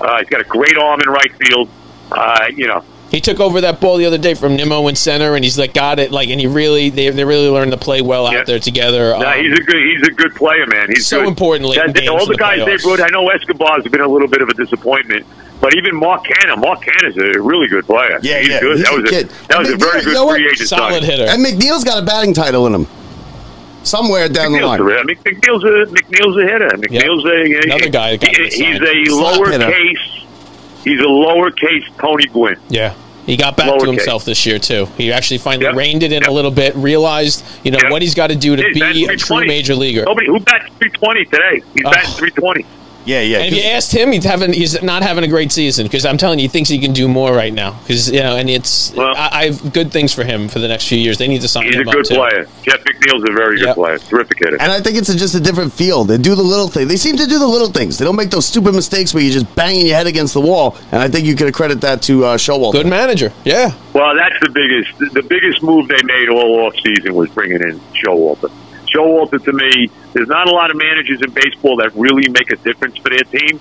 [0.00, 1.68] Uh, he's got a great arm in right field.
[2.12, 5.34] Uh, you know, He took over that ball the other day from Nimmo in center,
[5.36, 6.10] and he's like got it.
[6.10, 8.40] Like, and he really they they really learned to play well Yeah.
[8.40, 9.10] out there together.
[9.18, 9.76] nah, Um, he's a good.
[9.76, 10.88] He's a good player, man.
[10.88, 11.28] He's So good.
[11.28, 13.04] important late That- all the the guys they've playoffs.
[13.04, 15.24] I know Escobar's been a little bit of a disappointment,
[15.60, 16.56] but even Mark Canha.
[16.58, 18.18] Mark Canha's a really good player.
[18.22, 18.76] Yeah, he's yeah, good.
[18.78, 19.28] he's that a was a, kid.
[19.48, 20.36] that was I a mean, very you good know what?
[20.36, 21.10] free agent solid signing.
[21.10, 21.24] hitter.
[21.30, 22.86] And McNeil's got a batting title in him.
[23.86, 24.80] Somewhere down the line.
[24.80, 26.68] a, Mc- McNeil's a McNeil's a hitter.
[26.76, 30.24] McNeil's a Another guy that got he- he's a lowercase.
[30.84, 32.56] He's a lowercase Tony Gwynn.
[32.68, 32.94] Yeah.
[33.26, 33.86] He got back to Lowercase.
[33.86, 34.86] himself this year too.
[34.96, 35.74] He actually finally Yep.
[35.76, 36.30] reined it in Yep.
[36.30, 37.90] a little bit, realized you know Yep.
[37.92, 40.04] what he's got to do to He's be a true major leaguer.
[40.04, 41.62] Nobody who bats 320 today.
[41.74, 41.90] He's Oh.
[41.90, 42.64] batting 320.
[43.06, 43.38] Yeah, yeah.
[43.38, 46.18] And if you asked him, he's having he's not having a great season because I'm
[46.18, 47.78] telling you, he thinks he can do more right now.
[47.82, 50.68] Because you know, and it's Well- I, I have good things for him for the
[50.68, 51.16] next few years.
[51.16, 52.14] They need to sign He's a good up too.
[52.16, 52.48] player.
[52.62, 53.98] Jeff McNeil's a very good player.
[53.98, 54.60] Terrific hitter.
[54.60, 56.04] And I think it's a, just a different feel.
[56.04, 56.88] They do the little thing.
[56.88, 57.96] They seem to do the little things.
[57.98, 60.76] They don't make those stupid mistakes where you're just banging your head against the wall.
[60.90, 62.72] And I think you could credit that to uh, Showalter.
[62.72, 63.70] Good manager, yeah.
[63.92, 67.80] Well, that's the biggest the biggest move they made all off season was bringing in
[67.94, 68.50] Showalter.
[68.96, 72.56] Showalter to me, there's not a lot of managers in baseball that really make a
[72.56, 73.60] difference for their team.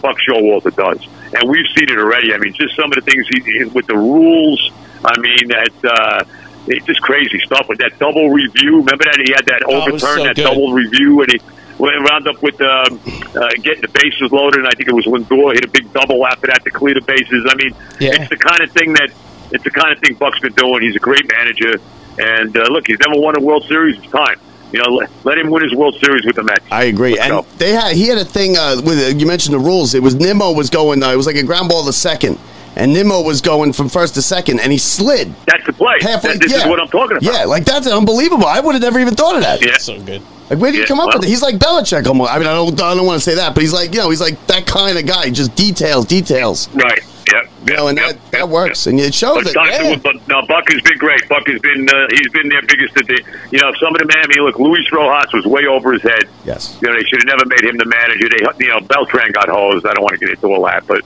[0.00, 2.34] Fuck Showalter does, and we've seen it already.
[2.34, 4.70] I mean, just some of the things he with the rules.
[5.04, 6.24] I mean, that uh,
[6.66, 8.78] it's just crazy stuff with that double review.
[8.82, 10.42] Remember that he had that Oh, overturn, so that good.
[10.42, 11.38] double review, and he
[11.78, 12.98] went wound up with um,
[13.34, 14.58] uh, getting the bases loaded.
[14.58, 17.00] And I think it was Lindor hit a big double after that to clear the
[17.02, 17.46] bases.
[17.48, 18.20] I mean, Yeah.
[18.22, 19.10] it's the kind of thing that
[19.52, 20.82] it's the kind of thing Buck's been doing.
[20.82, 21.78] He's a great manager,
[22.18, 23.98] and uh, look, he's never won a World Series.
[23.98, 24.38] It's time.
[24.72, 26.64] You know, let, let him win his World Series with the Mets.
[26.70, 27.10] I agree.
[27.12, 27.46] Let's and go.
[27.58, 29.94] they had he had a thing uh, with uh, you mentioned the rules.
[29.94, 31.02] It was Nimmo was going.
[31.02, 32.38] Uh, it was like a ground ball to second,
[32.74, 35.96] and Nimmo was going from first to second, and he slid That's the play.
[36.00, 36.32] halfway.
[36.32, 36.58] That- this yeah.
[36.58, 37.22] is what I'm talking about.
[37.34, 38.46] Yeah, like that's unbelievable.
[38.46, 39.62] I would have never even thought of that.
[39.64, 39.76] Yeah.
[39.76, 40.22] So good.
[40.50, 41.28] Like where did you Yeah, come up well- with it?
[41.30, 42.32] He's like Belichick almost.
[42.32, 44.08] I mean, I don't, I don't want to say that, but he's like you know,
[44.10, 45.28] he's like that kind of guy.
[45.30, 46.68] Just details, details.
[46.70, 47.00] Right.
[47.30, 47.50] Yep.
[47.66, 49.80] You know, and yep, that, that works, and it shows But, it.
[49.80, 49.96] Yeah.
[50.02, 51.28] but no, Buck has been great.
[51.28, 52.96] Buck has been uh, he's been their biggest.
[53.52, 54.26] You know, some of the man.
[54.26, 56.24] I look, Luis Rojas was way over his head.
[56.44, 56.76] Yes.
[56.82, 58.28] You know, they should have never made him the manager.
[58.28, 59.86] They, you know, Beltran got hosed.
[59.86, 61.02] I don't want to get into all that, but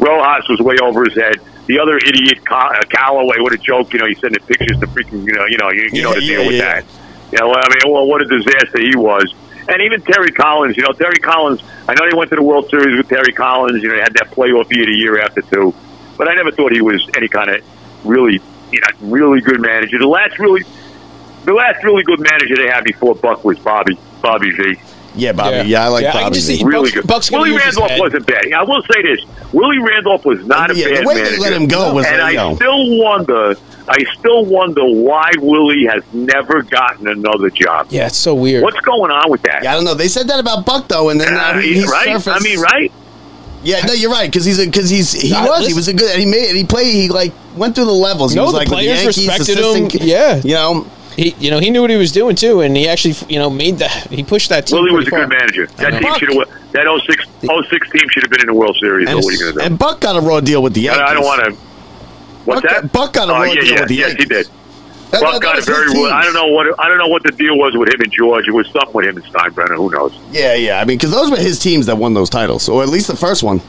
[0.00, 1.36] Rojas was way over his head.
[1.66, 3.92] The other idiot, uh, Callaway, what a joke!
[3.92, 5.26] You know, he's sending pictures to freaking.
[5.26, 6.84] You know, you know, you, you know the Yeah, deal with yeah, that.
[7.30, 9.34] You know, I mean, well, what a disaster he was.
[9.68, 11.60] And even Terry Collins, you know, Terry Collins.
[11.88, 13.82] I know they went to the World Series with Terry Collins.
[13.82, 15.74] You know, they had that playoff year the year after too.
[16.18, 17.64] But I never thought he was any kind of
[18.04, 19.98] really, you know, really good manager.
[19.98, 20.64] The last really,
[21.44, 24.76] the last really good manager they had before Buck was Bobby, Bobby V.
[25.18, 25.68] Yeah, Bobby.
[25.68, 26.34] Yeah, I like Yeah, I Bobby.
[26.36, 26.56] just V.
[26.58, 27.06] see- Really Buck's- good.
[27.06, 28.52] Buck's Willie Randolph wasn't bad.
[28.52, 29.20] I will say this:
[29.52, 31.40] Willie Randolph was not a bad the way they manager.
[31.40, 32.54] let him go was, and I know.
[32.56, 33.56] still wonder.
[33.90, 37.86] I still wonder why Willie has never gotten another job.
[37.90, 38.62] Yeah, it's so weird.
[38.62, 39.62] What's going on with that?
[39.64, 39.94] Yeah, I don't know.
[39.94, 42.06] They said that about Buck though, and then now Uh, he, he's right?
[42.06, 42.28] surfaced.
[42.28, 42.92] I mean, right?
[43.64, 46.10] Yeah, no, you're right because he's because he's he Nah, was he was a good
[46.12, 48.32] and he made and he played he like went through the levels.
[48.32, 50.06] He No, was the like with players Yankees, respected him.
[50.06, 50.36] Yeah.
[50.44, 50.86] you know.
[51.18, 53.50] He, you know, he knew what he was doing too, and he actually, you know,
[53.50, 54.06] made that.
[54.08, 54.78] He pushed that team.
[54.78, 55.66] Willie was a pretty good manager.
[55.66, 56.72] That And team should have.
[56.72, 59.08] That 06, 06 team should have been in the World Series.
[59.08, 59.66] And, but what are you going to do?
[59.66, 61.02] and Buck got a raw deal with the Yankees.
[61.02, 61.50] I, I don't want to.
[62.44, 62.92] What's Buck that?
[62.92, 64.46] Buck got a oh, raw yeah, deal yeah, with the yes, he did.
[65.10, 65.92] That- Buck that got a very.
[65.92, 66.06] team.
[66.06, 66.78] I don't know what.
[66.78, 68.46] I don't know what the deal was with him and George.
[68.46, 69.74] It was something with him and Steinbrenner.
[69.74, 70.16] Who knows?
[70.30, 70.80] Yeah, yeah.
[70.80, 73.16] I mean, because those were his teams that won those titles, or at least the
[73.16, 73.60] first one.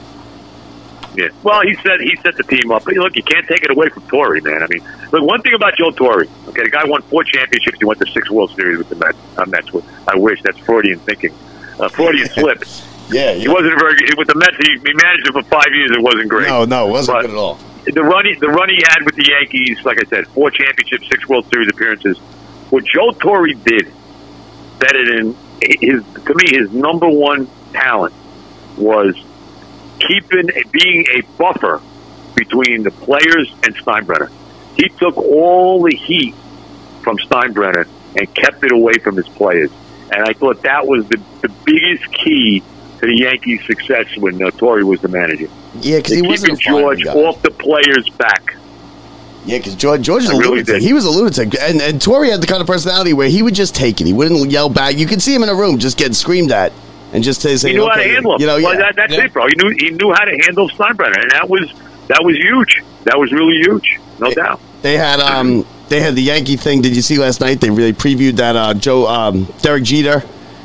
[1.20, 1.30] Yeah.
[1.44, 2.86] Well, he said he set the team up.
[2.86, 4.64] But look, you can't take it away from Torre, man.
[4.64, 6.24] I mean, look, one thing about Joe Torre.
[6.48, 7.78] Okay, the guy won four championships.
[7.80, 9.18] He went to six World Series with the Mets.
[9.38, 9.70] Uh, Mets.
[10.08, 11.34] I wish that's Freudian thinking.
[11.80, 12.64] Uh, Freudian slip.
[13.10, 14.56] Yeah, He wasn't very good with the Mets.
[14.58, 15.92] He, he managed it for five years.
[15.92, 16.48] It wasn't great.
[16.48, 17.60] No, no, it wasn't But good at all.
[17.86, 21.08] The run, he, the run he had with the Yankees, like I said, four championships,
[21.10, 22.18] six World Series appearances.
[22.70, 23.92] What Joe Torre did,
[24.78, 28.14] better than his to me, his number one talent
[28.78, 29.16] was
[30.00, 31.82] keeping being a buffer
[32.36, 34.32] between the players and Steinbrenner.
[34.76, 36.36] He took all the heat
[37.02, 39.72] from Steinbrenner and kept it away from his players.
[40.12, 42.64] And I thought that was the, the biggest key
[43.00, 45.48] to the Yankees' success when uh, Torre was the manager.
[45.82, 48.56] Yeah, because he wasn't George off the players' back.
[49.46, 50.76] Yeah, because George, George is a really lunatic.
[50.76, 50.82] did.
[50.82, 53.56] He was a lunatic, and and Torre had the kind of personality where he would
[53.56, 54.08] just take it.
[54.08, 54.98] He wouldn't yell back.
[54.98, 56.74] You could see him in a room just getting screamed at,
[57.14, 58.42] and just say, He knew how to handle him.
[58.42, 58.80] You know, well, yeah.
[58.80, 59.26] that, that's Yeah.
[59.26, 59.48] it, bro.
[59.48, 61.72] He knew he knew how to handle Steinbrenner, and that was
[62.08, 62.82] that was huge.
[63.06, 64.60] That was really huge, no doubt.
[64.82, 66.82] They had um they had the Yankee thing.
[66.82, 67.62] Did you see last night?
[67.62, 70.24] They really previewed that uh, Joe um, Derek Jeter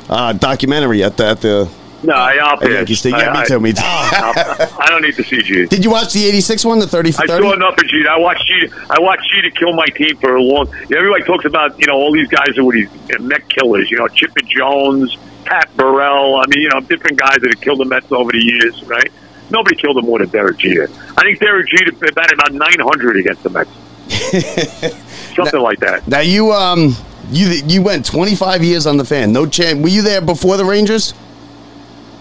[0.09, 1.67] uh, documentary at the at the
[2.03, 3.05] No, I, I'll at Yankee pass.
[3.05, 3.59] Yeah, I, me too.
[3.59, 3.81] Me too.
[3.83, 5.65] I, I don't need to see Jeter.
[5.65, 8.09] Did you watch the '86 one, the 30 for I saw enough of Jeter.
[8.09, 8.75] I watched Jeter.
[8.89, 10.67] I watched Jeter kill my team for a long.
[10.95, 12.89] Everybody talks about you know all these guys who were these
[13.19, 13.89] neck killers.
[13.89, 16.35] You know, Chipper Jones, Pat Burrell.
[16.37, 19.11] I mean, you know, different guys that have killed the Mets over the years, right?
[19.49, 20.89] Nobody killed him more than Derek Jeter.
[21.17, 23.69] I think Derek Jeter batted about 900 against the Mets.
[25.35, 26.07] Something like that.
[26.07, 26.95] Now you um
[27.31, 29.31] you you went 25 years on the fan.
[29.33, 29.81] No champ.
[29.81, 31.13] Were you there before the Rangers?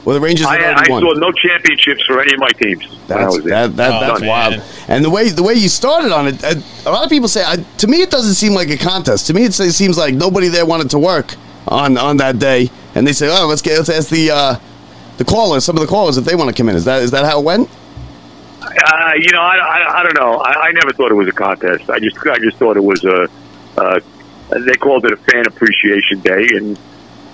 [0.05, 1.03] Well, the Rangers I, already I won.
[1.03, 2.87] saw no championships for any of my teams.
[2.87, 4.29] when That's was that, that, Oh, that's man.
[4.29, 4.63] wild.
[4.89, 6.55] And the way the way you started on it, uh,
[6.85, 7.43] a lot of people say.
[7.43, 9.27] I, to me, it doesn't seem like a contest.
[9.29, 11.37] To me, it, it seems like nobody there wanted to work
[11.69, 14.57] on on that day, and they say, "Oh, let's get let's ask the uh,
[15.19, 17.11] the callers, some of the callers, if they want to come in." Is that is
[17.13, 17.69] that how it went?
[18.63, 20.39] Uh, you know, I, I, I don't know.
[20.39, 21.89] I, I never thought it was a contest.
[21.91, 23.29] I just I just thought it was a.
[23.77, 24.01] Uh,
[24.51, 26.79] they called it a fan appreciation day, and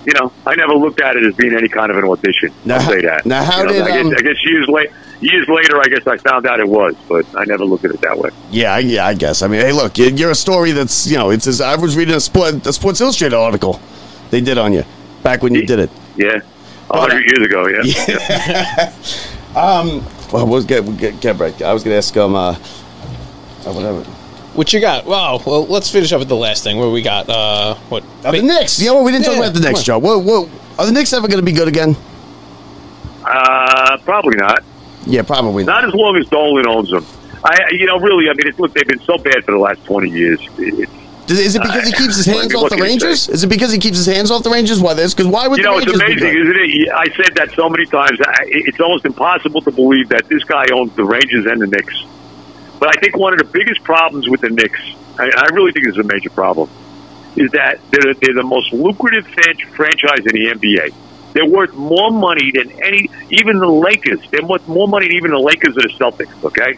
[0.05, 2.51] you know, I never looked at it as being any kind of an audition.
[2.65, 3.25] Now, I'll say that.
[3.25, 4.89] now, how You know, did, I guess, um, I guess years late,
[5.21, 8.01] years later, I guess I found out it was, but I never looked at it
[8.01, 8.31] that way.
[8.49, 9.41] Yeah, I- yeah, I guess.
[9.43, 11.45] I mean, hey, look, you- you're a story that's you know, it's.
[11.47, 13.79] As, I was reading a sport a Sports Illustrated article
[14.31, 14.83] they did on you
[15.21, 15.89] back when you did it.
[16.15, 16.39] Yeah,
[16.89, 17.67] a Well, hundred years ago.
[17.67, 18.93] Yeah.
[19.51, 21.61] Um, well, we'll get we'll get, get back.
[21.61, 22.35] I was going to ask him.
[22.35, 24.03] Uh, uh, whatever.
[24.53, 25.05] What you got?
[25.05, 25.41] Wow.
[25.45, 26.77] Well, let's finish up with the last thing.
[26.77, 28.03] Where we got uh what?
[28.23, 28.79] Now, the Knicks.
[28.79, 29.05] You know what?
[29.05, 29.83] We didn't talk about the come Knicks.
[29.83, 29.99] Joe.
[29.99, 31.95] What, what, are the Knicks ever going to be good again?
[33.25, 34.63] Uh, probably not.
[35.05, 35.81] Yeah, probably not.
[35.81, 37.05] Not as long as Dolan owns them.
[37.43, 38.29] I, you know, really.
[38.29, 40.39] I mean, it's, look, they've been so bad for the last twenty years.
[40.57, 40.91] It's
[41.31, 43.29] Is, is it because he keeps his hands off the Rangers?
[43.29, 44.81] Is it because he keeps his hands off the Rangers?
[44.81, 45.13] Why this?
[45.13, 46.91] Because why would You know, it's Rangers be amazing, isn't it?
[46.91, 48.19] I said that so many times.
[48.47, 52.03] It's almost impossible to believe that this guy owns the Rangers and the Knicks.
[52.79, 54.81] But I think one of the biggest problems with the Knicks,
[55.17, 56.69] I, I really think it's a major problem,
[57.37, 60.93] is that they're, they're the most lucrative franchise in the NBA.
[61.31, 64.19] They're worth more money than any, even the Lakers.
[64.31, 66.43] They're worth more money than even the Lakers or the Celtics.
[66.43, 66.77] Okay,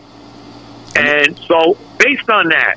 [0.95, 2.75] and so based on that,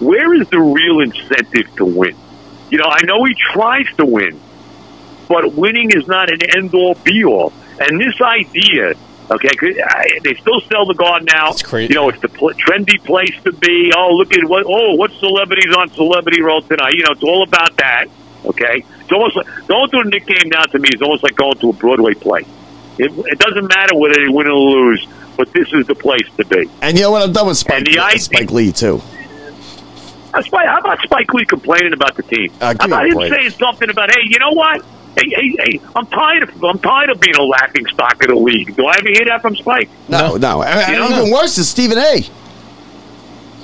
[0.00, 2.14] where is the real incentive to win?
[2.70, 4.38] You know, I know he tries to win,
[5.28, 7.52] but winning is not an end all be all.
[7.80, 8.94] And this idea
[9.30, 9.50] okay,
[9.82, 11.50] I- they still sell the Garden now.
[11.50, 11.92] That's crazy.
[11.92, 13.92] You know, it's the pl- trendy place to be.
[13.96, 14.64] Oh, look at what!
[14.66, 16.94] Oh, what celebrities on Celebrity Roll tonight?
[16.94, 18.06] You know, it's all about that.
[18.46, 21.36] Okay, it's almost like going to a Nick game now to me is almost like
[21.36, 22.40] going to a Broadway play.
[22.98, 26.44] It, it doesn't matter whether they win or lose, but this is the place to
[26.46, 26.68] be.
[26.80, 27.22] And you know what?
[27.22, 29.02] I'm done with Spike, And the idea- Spike Lee too.
[30.32, 32.52] How Spike- how about Spike Lee complaining about the team?
[32.60, 33.32] Uh, give how about him break.
[33.32, 34.84] saying something about, hey, you know what?
[35.16, 35.80] Hey, hey, hey!
[35.96, 38.76] I'm tired of I'm tired of being a laughing stock of the league.
[38.76, 39.88] Do I ever hear that from Spike?
[40.08, 40.62] No, no.
[40.62, 41.36] And, and You don't even know.
[41.36, 42.24] worse is Stephen A.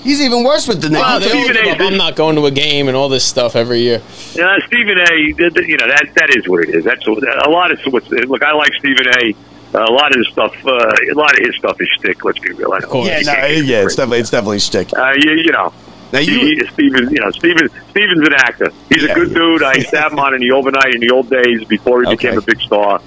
[0.02, 1.00] He's even worse with the Knicks.
[1.00, 1.70] Wow, they Stephen A.
[1.70, 1.80] up.
[1.80, 3.98] I'm not going to a game and all this stuff every year.
[3.98, 5.32] Uh, Stephen A.
[5.32, 6.84] th- th- You know that that is what it is.
[6.84, 8.42] That's what, a lot of what's look.
[8.42, 9.34] I like Stephen A.
[9.76, 10.54] A lot of his stuff.
[10.64, 12.24] Uh, a lot of his stuff is shtick.
[12.24, 12.72] Let's be real.
[12.72, 12.86] I know.
[12.88, 13.08] course.
[13.08, 14.92] yeah, You no, can't get yeah, it's definitely it's definitely shtick.
[14.96, 15.72] Uh, you, you know.
[16.14, 18.68] Now you- he, he- Steven, you know, Steven, Steven's an actor.
[18.88, 19.62] He's Yeah, a good he dude.
[19.62, 22.10] I used to have him on in the overnight in the old days before he
[22.10, 23.00] became a big star.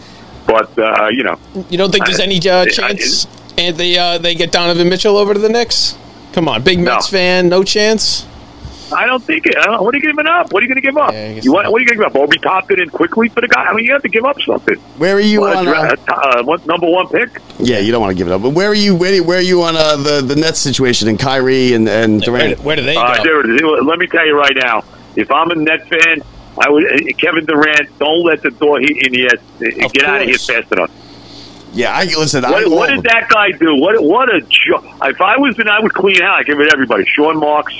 [0.46, 1.38] But uh, you know,
[1.70, 3.28] You don't think there's any I- uh, I- chance
[3.58, 5.98] and they uh, they get Donovan Mitchell over to the Knicks?
[6.34, 6.94] Come on, big No.
[6.96, 8.26] Mets fan, no chance.
[8.94, 9.58] I don't think it.
[9.58, 10.52] I don't, what are you giving up?
[10.54, 11.12] What are you going to give up?
[11.12, 11.72] Yeah, you want?
[11.72, 12.22] What are you going to give up?
[12.22, 13.66] Obi Toppin and Quickley for the guy?
[13.66, 14.76] I mean, you have to give up something.
[14.98, 15.66] Where are you Well, on?
[15.66, 17.42] that's Uh, uh, number one pick?
[17.60, 18.42] yeah, you don't want to give it up.
[18.42, 18.96] But where are you?
[18.96, 22.60] Where, where are you on uh, the the Nets situation and Kyrie and and Durant?
[22.62, 23.42] where do they Uh, go?
[23.44, 24.84] dude, let me tell you right now.
[25.16, 26.22] If I'm a Net fan,
[26.60, 27.98] I would uh, Kevin Durant.
[28.00, 29.34] Don't let the door hit in yet.
[29.86, 30.48] Of Get out of here course.
[30.48, 30.92] fast enough.
[31.74, 32.46] Yeah, I listen.
[32.46, 33.02] I What, love what him.
[33.02, 33.76] did that guy do?
[33.76, 34.86] What what a joke!
[35.04, 36.40] If I was in, I would clean out.
[36.40, 37.06] I give it everybody.
[37.06, 37.76] Sean Marks,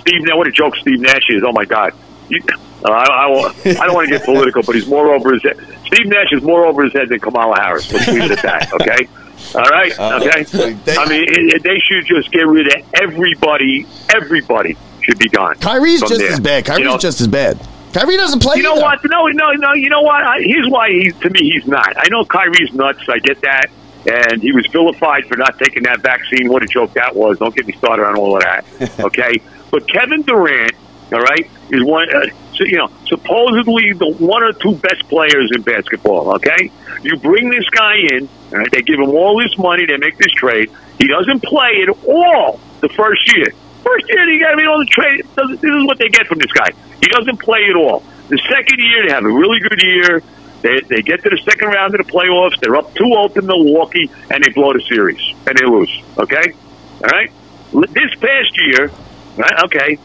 [0.00, 0.22] Steve.
[0.22, 0.36] Nash.
[0.36, 1.42] What a joke Steve Nash is.
[1.46, 1.92] Oh my God.
[2.28, 2.40] You,
[2.84, 5.56] uh, I, I, I don't want to get political, but he's more over his head.
[5.86, 7.92] Steve Nash is more over his head than Kamala Harris.
[7.92, 8.72] Let's leave it at that.
[8.74, 9.08] Okay.
[9.54, 9.98] All right.
[9.98, 10.76] Uh, Okay.
[10.96, 13.86] I mean, it, it- they should just get rid of everybody.
[14.14, 15.56] Everybody should be gone.
[15.56, 16.32] Kyrie's from just there.
[16.32, 16.64] as bad.
[16.64, 17.58] Kyrie's You know, just as bad.
[17.92, 18.56] Kyrie doesn't play.
[18.58, 18.82] you know either.
[18.82, 19.00] what?
[19.10, 19.72] No, no, no.
[19.72, 20.22] You know what?
[20.22, 21.92] I, here's why he's to me he's not.
[21.96, 23.00] I know Kyrie's nuts.
[23.08, 23.66] I get that,
[24.06, 26.48] and he was vilified for not taking that vaccine.
[26.48, 27.38] What a joke that was!
[27.40, 28.64] Don't get me started on all of that.
[29.00, 29.40] Okay,
[29.70, 30.72] but Kevin Durant,
[31.12, 32.14] all right, is one.
[32.14, 36.34] Uh, so, you know, supposedly the one or two best players in basketball.
[36.34, 36.70] Okay,
[37.02, 38.28] you bring this guy in.
[38.52, 39.86] All right, they give him all this money.
[39.86, 40.70] They make this trade.
[40.98, 43.52] He doesn't play at all the first year.
[43.82, 45.24] First year, you got to be on the trade.
[45.34, 46.70] This is what they get from this guy.
[47.00, 48.02] He doesn't play at all.
[48.28, 50.22] The second year, they have a really good year.
[50.62, 52.60] They, they get to the second round of the playoffs.
[52.60, 55.90] They're up 2 0 to Milwaukee, and they blow the series, and they lose.
[56.18, 56.52] Okay?
[57.02, 57.32] All right?
[57.72, 58.90] This past year,
[59.40, 59.98] right, okay,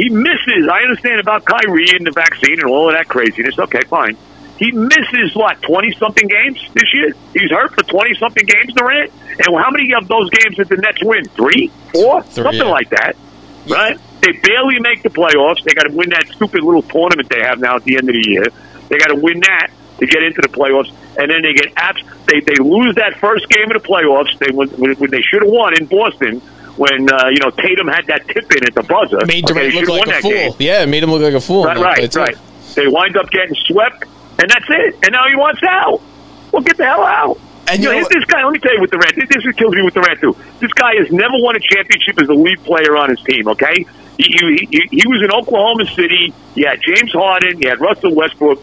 [0.00, 0.68] he misses.
[0.70, 3.58] I understand about Kyrie and the vaccine and all of that craziness.
[3.58, 4.16] Okay, fine.
[4.58, 7.12] He misses, what, 20 something games this year?
[7.32, 9.12] He's hurt for 20 something games, Durant?
[9.28, 11.24] And how many of those games did the Nets win?
[11.28, 11.70] Three?
[11.92, 12.22] Four?
[12.24, 12.64] Something yeah.
[12.64, 13.16] like that.
[13.68, 13.98] Right?
[14.20, 15.64] They barely make the playoffs.
[15.64, 18.14] They got to win that stupid little tournament they have now at the end of
[18.14, 18.44] the year.
[18.88, 22.02] They got to win that to get into the playoffs, and then they get abs-
[22.26, 24.36] they they lose that first game of the playoffs.
[24.38, 26.42] They when when they should have won in Boston
[26.80, 29.20] when uh, you know Tatum had that tip in at the buzzer.
[29.28, 30.30] Made Okay, Durant they look like a fool.
[30.32, 30.52] game.
[30.58, 31.64] Yeah, it made him look like a fool.
[31.64, 32.36] Right, right, right.
[32.74, 34.04] They wind up getting swept,
[34.40, 34.94] and that's it.
[35.04, 36.00] And now he wants out.
[36.50, 37.38] Well, get the hell out.
[37.68, 38.42] And you know, know this guy.
[38.42, 39.14] Let me tell you with Durant.
[39.14, 40.34] This this is kills me with the Durant too.
[40.58, 43.46] This guy has never won a championship as a lead player on his team.
[43.48, 43.84] Okay,
[44.16, 46.32] he, he, he, he was in Oklahoma City.
[46.54, 47.60] He had James Harden.
[47.60, 48.62] He had Russell Westbrook.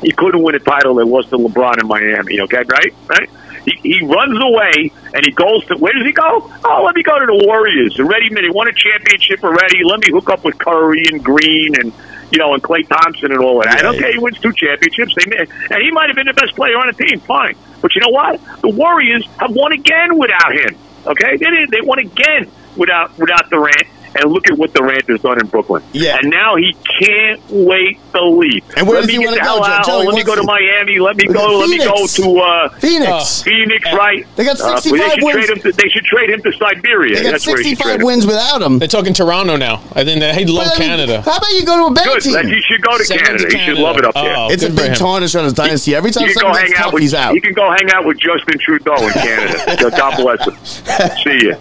[0.00, 0.98] He couldn't win a title.
[1.00, 2.40] It was to LeBron in Miami.
[2.40, 3.28] Okay, right, right.
[3.64, 6.50] He, he runs away and he goes to where does he go?
[6.64, 7.98] Oh, let me go to the Warriors.
[7.98, 9.84] Already, they won a championship already.
[9.84, 11.92] Let me hook up with Curry and Green and
[12.30, 13.82] you know and Klay Thompson and all of that.
[13.82, 13.90] Yeah.
[13.90, 15.14] Okay, he wins two championships.
[15.14, 17.20] They may, and he might have been the best player on the team.
[17.20, 18.40] Fine, but you know what?
[18.62, 20.76] The Warriors have won again without him.
[21.06, 21.70] Okay, they did.
[21.70, 23.86] They won again without without Durant.
[24.14, 25.82] And look at what Durant has done in Brooklyn.
[25.92, 26.18] Yeah.
[26.20, 28.62] And now he can't wait to leave.
[28.76, 29.64] And where let does me he wanna go, hell Joe?
[29.64, 29.84] out.
[29.86, 30.98] Joe, let me go to to- Miami.
[30.98, 31.62] Let me go.
[31.62, 33.42] at Let me go to uh, Phoenix.
[33.42, 33.92] Phoenix.
[33.92, 34.26] Right?
[34.36, 35.36] They got Uh, 65 they wins.
[35.46, 35.62] trade him.
[35.62, 37.16] To, they should trade him to Siberia.
[37.16, 38.06] they got That's where he should trade 65 him.
[38.06, 38.78] wins without him.
[38.78, 39.82] They're talking Toronto now.
[39.94, 41.22] I think they, he love But, I mean, Canada.
[41.22, 42.22] How about you go to a better Good.
[42.22, 42.32] team?
[42.34, 43.48] That- He should go to Send him Canada.
[43.50, 44.34] to He should love it up there.
[44.36, 44.94] Oh, it's a big him.
[44.94, 45.94] tarnish on his dynasty.
[45.94, 47.34] Every time He something hang gets out tough, he's out.
[47.34, 49.90] He can go hang out with Justin Trudeau in Canada.
[49.96, 50.56] God bless him.
[51.24, 51.56] See you.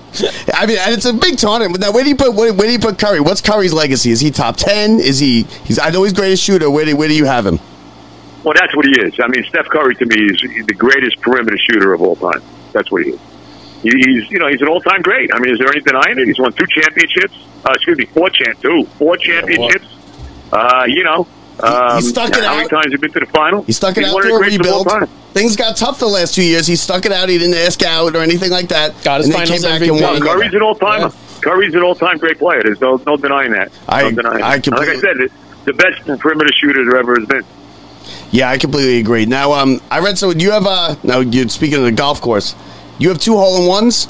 [0.54, 1.80] I mean, and it's a big tournament.
[1.80, 3.20] Now, where do you put where, where do you put Curry?
[3.20, 4.12] What's Curry's legacy?
[4.12, 5.00] Is he top ten?
[5.00, 5.44] Is he?
[5.64, 5.80] He's.
[5.80, 6.70] I know he's greatest shooter.
[6.70, 7.60] Where do where do you have him?
[8.44, 9.14] Well, that's what he is.
[9.20, 12.42] I mean, Steph Curry to me is the greatest perimeter shooter of all time.
[12.74, 13.20] That's what he is.
[13.84, 15.34] He's, you know, he's an all-time great.
[15.34, 16.28] I mean, is there any denying it?
[16.28, 17.34] He's won two championships.
[17.66, 19.88] Uh, excuse me, four champ, two, four championships.
[20.52, 21.28] Uh, you know,
[21.62, 22.70] um, he stuck it how many out.
[22.70, 23.64] times have you been to the final?
[23.64, 25.10] He stuck it He's out through a greats of all rebuild.
[25.34, 26.68] Things got tough the last two years.
[26.68, 27.30] He stuck it out.
[27.30, 29.02] He didn't ask out or anything like that.
[29.04, 29.92] Got his and finals came back MVP.
[29.92, 30.02] and won.
[30.02, 30.26] No, another.
[30.26, 31.12] Curry's an all-timer.
[31.42, 32.62] Curry's an all-time great player.
[32.64, 33.72] There's no, no denying that.
[33.88, 34.68] I- no denying I it.
[34.68, 35.32] Like I said, it,
[35.66, 37.46] the best perimeter shooter there ever has been.
[38.32, 39.26] Yeah, I completely agree.
[39.26, 42.56] Now, um, I read so you have uh now you're speaking of the golf course,
[42.98, 44.08] you have two hole in ones.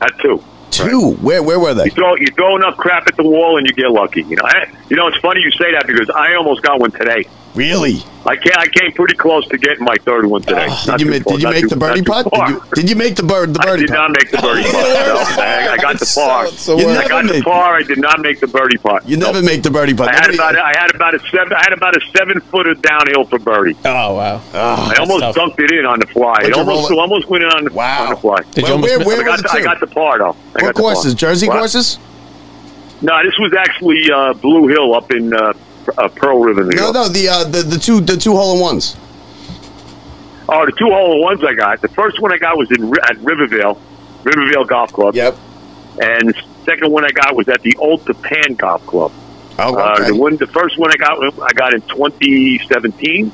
[0.00, 0.42] At two.
[0.70, 1.12] Two.
[1.14, 1.84] Where where were they?
[1.84, 4.22] You throw you throw enough crap at the wall and you get lucky.
[4.22, 6.90] You know, I, you know it's funny you say that because I almost got one
[6.90, 7.26] today.
[7.56, 8.04] Really?
[8.26, 10.66] I came I came pretty close to getting my third one today.
[10.84, 12.32] Did you too make Did you make too- the birdie not putt?
[12.32, 13.68] Did you, did you make the bird the birdie?
[13.68, 13.98] I birdie did putt?
[13.98, 14.72] not make the birdie putt.
[14.72, 16.46] No, I, I got the par.
[16.48, 17.76] So You we're- I got never the par.
[17.76, 19.08] I did not make the birdie putt.
[19.08, 20.08] You never make the birdie putt.
[20.08, 22.74] I had Nobody- about I had about a seven I had about a seven footer
[22.74, 23.76] downhill for birdie.
[23.84, 24.42] Oh wow.
[24.52, 25.36] Ah, I almost tough.
[25.36, 26.36] dunked it in on the fly.
[26.40, 28.04] But It almost it- almost went in on the Wow.
[28.04, 28.38] on the fly.
[28.52, 30.36] Did you Where, where, miss- I was got, it the, I got the par though.
[30.56, 31.14] I got What the courses?
[31.14, 31.98] Jersey courses?
[33.02, 35.32] No, this was actually uh, Blue Hill up in
[35.88, 36.94] uh, uh, Pearl River, New No, York.
[36.94, 37.08] no.
[37.08, 38.96] The uh, the the two the two hole in ones.
[40.48, 41.80] Oh, the two hole in ones I got.
[41.80, 43.80] The first one I got was in at Rivervale,
[44.24, 45.14] Rivervale Golf Club.
[45.14, 45.36] Yep.
[46.00, 49.12] And the second one I got was at the Old Tappan Golf Club.
[49.58, 50.08] Oh, Uh, okay.
[50.08, 53.32] the one, the first one I got, I got in 2017,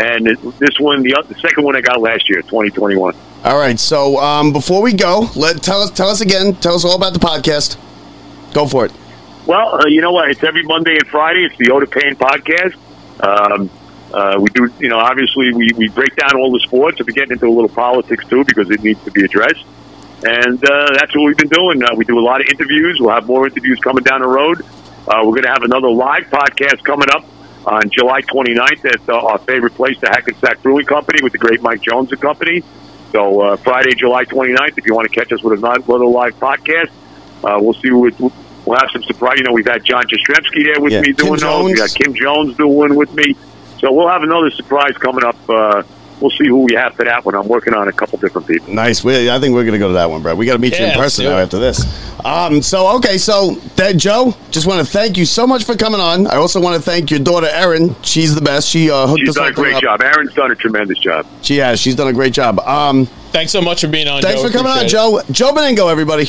[0.00, 0.26] and
[0.58, 3.14] this one, the, the second one I got last year, 2021.
[3.44, 3.78] All right.
[3.78, 6.54] So um, before we go, let tell us tell us again.
[6.56, 7.76] Tell us all about the podcast.
[8.52, 8.92] Go for it.
[9.44, 10.30] Well, uh, you know what?
[10.30, 11.44] It's every Monday and Friday.
[11.44, 12.76] It's the Oda Payne podcast.
[13.20, 13.68] Um,
[14.14, 17.00] uh, we do, you know, obviously we, we break down all the sports.
[17.04, 19.64] we get into a little politics too because it needs to be addressed.
[20.24, 21.82] And uh, that's what we've been doing.
[21.82, 22.98] Uh, we do a lot of interviews.
[23.00, 24.62] We'll have more interviews coming down the road.
[25.08, 27.24] Uh, we're going to have another live podcast coming up
[27.66, 31.60] on July 29th at uh, our favorite place, the Hackensack Brewing Company, with the great
[31.62, 32.62] Mike Jones and Company.
[33.10, 36.90] So uh, Friday, July 29th, if you want to catch us with another live podcast,
[37.42, 38.32] we'll see what
[38.66, 39.38] we'll have some surprise.
[39.38, 41.64] You know, we've had John Jastrzemski there with Yeah, me Kim doing those.
[41.64, 41.92] We Jones.
[41.92, 43.34] got Kim Jones doing with me.
[43.78, 45.36] So we'll have another surprise coming up.
[45.48, 45.82] Uh,
[46.20, 47.34] we'll see who we have for that one.
[47.34, 48.72] I'm working on a couple different people.
[48.72, 49.02] Nice.
[49.02, 50.36] We, I think we're going to go to that one, bro.
[50.36, 51.84] We got to meet you in person now after this.
[52.24, 52.62] Um.
[52.62, 53.18] So okay.
[53.18, 56.28] So that Joe, just want to thank you so much for coming on.
[56.28, 57.96] I also want to thank your daughter Erin.
[58.02, 58.68] She's the best.
[58.68, 59.82] She uh, hooked She's us done a great up.
[59.82, 60.00] job.
[60.00, 61.26] Erin's done a tremendous job.
[61.42, 61.80] She has.
[61.80, 62.60] She's done a great job.
[62.60, 63.06] Um.
[63.32, 64.22] Thanks so much for being on.
[64.22, 64.46] Thanks Joe.
[64.46, 65.32] for coming on, Appreciate it.
[65.32, 65.50] Joe.
[65.50, 66.28] Joe Benigno, everybody.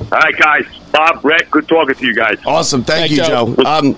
[0.00, 0.64] All right, guys.
[0.92, 2.38] Bob, Brett, good talking to you guys.
[2.46, 2.82] Awesome.
[2.84, 3.54] Thank Thanks, you, Joe.
[3.54, 3.64] Joe.
[3.64, 3.96] Um.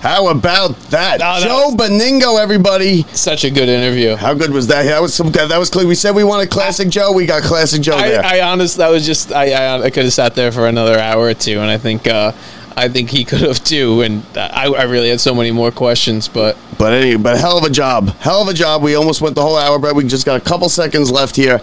[0.00, 3.02] How about that, No, that Joe Benigno, everybody?
[3.14, 4.14] Such a good interview.
[4.14, 4.84] How good was that?
[4.84, 5.32] That was some.
[5.32, 5.88] That was clear.
[5.88, 7.10] We said we wanted classic Joe.
[7.12, 8.24] We got classic Joe I, there.
[8.24, 11.24] I honestly, that was just I, I, I could have sat there for another hour
[11.24, 12.30] or two, and I think uh,
[12.76, 14.02] I think he could have too.
[14.02, 17.64] And I, I really had so many more questions, but But anyway, but hell of
[17.64, 18.82] a job, hell of a job.
[18.82, 21.60] We almost went the whole hour, but we just got a couple seconds left here.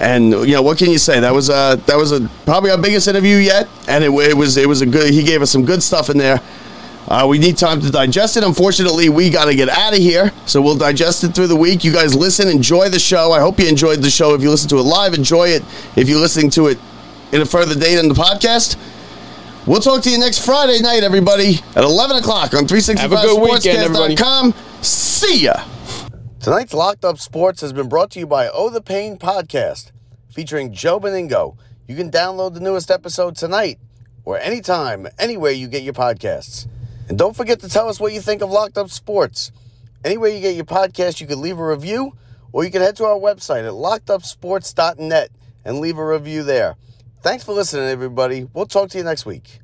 [0.00, 1.20] And you know what can you say?
[1.20, 4.56] That was uh that was a probably our biggest interview yet, and it, it was
[4.56, 5.12] it was a good.
[5.12, 6.40] He gave us some good stuff in there.
[7.06, 8.44] Uh, we need time to digest it.
[8.44, 11.82] Unfortunately, we got to get out of here, so we'll digest it through the week.
[11.82, 13.32] You guys listen, enjoy the show.
[13.32, 14.32] I hope you enjoyed the show.
[14.34, 15.64] If you listen to it live, enjoy it.
[15.96, 16.78] If you're listening to it
[17.32, 18.76] in a further date in the podcast,
[19.66, 23.26] we'll talk to you next Friday night, everybody, at 11 o'clock on 365 Have a
[23.26, 24.14] good weekend, everybody.
[24.14, 24.54] sportscast.com.
[24.82, 25.64] See ya.
[26.40, 29.92] Tonight's Locked Up Sports has been brought to you by Oh the Pain Podcast,
[30.30, 31.58] featuring Joe Benigno.
[31.86, 33.78] You can download the newest episode tonight
[34.24, 36.66] or anytime, anywhere you get your podcasts.
[37.10, 39.52] And don't forget to tell us what you think of Locked Up Sports.
[40.02, 42.16] Anywhere you get your podcast, you can leave a review,
[42.52, 45.30] or you can head to our website at lockedupsports.net
[45.66, 46.76] and leave a review there.
[47.20, 48.48] Thanks for listening, everybody.
[48.54, 49.60] We'll talk to you next week.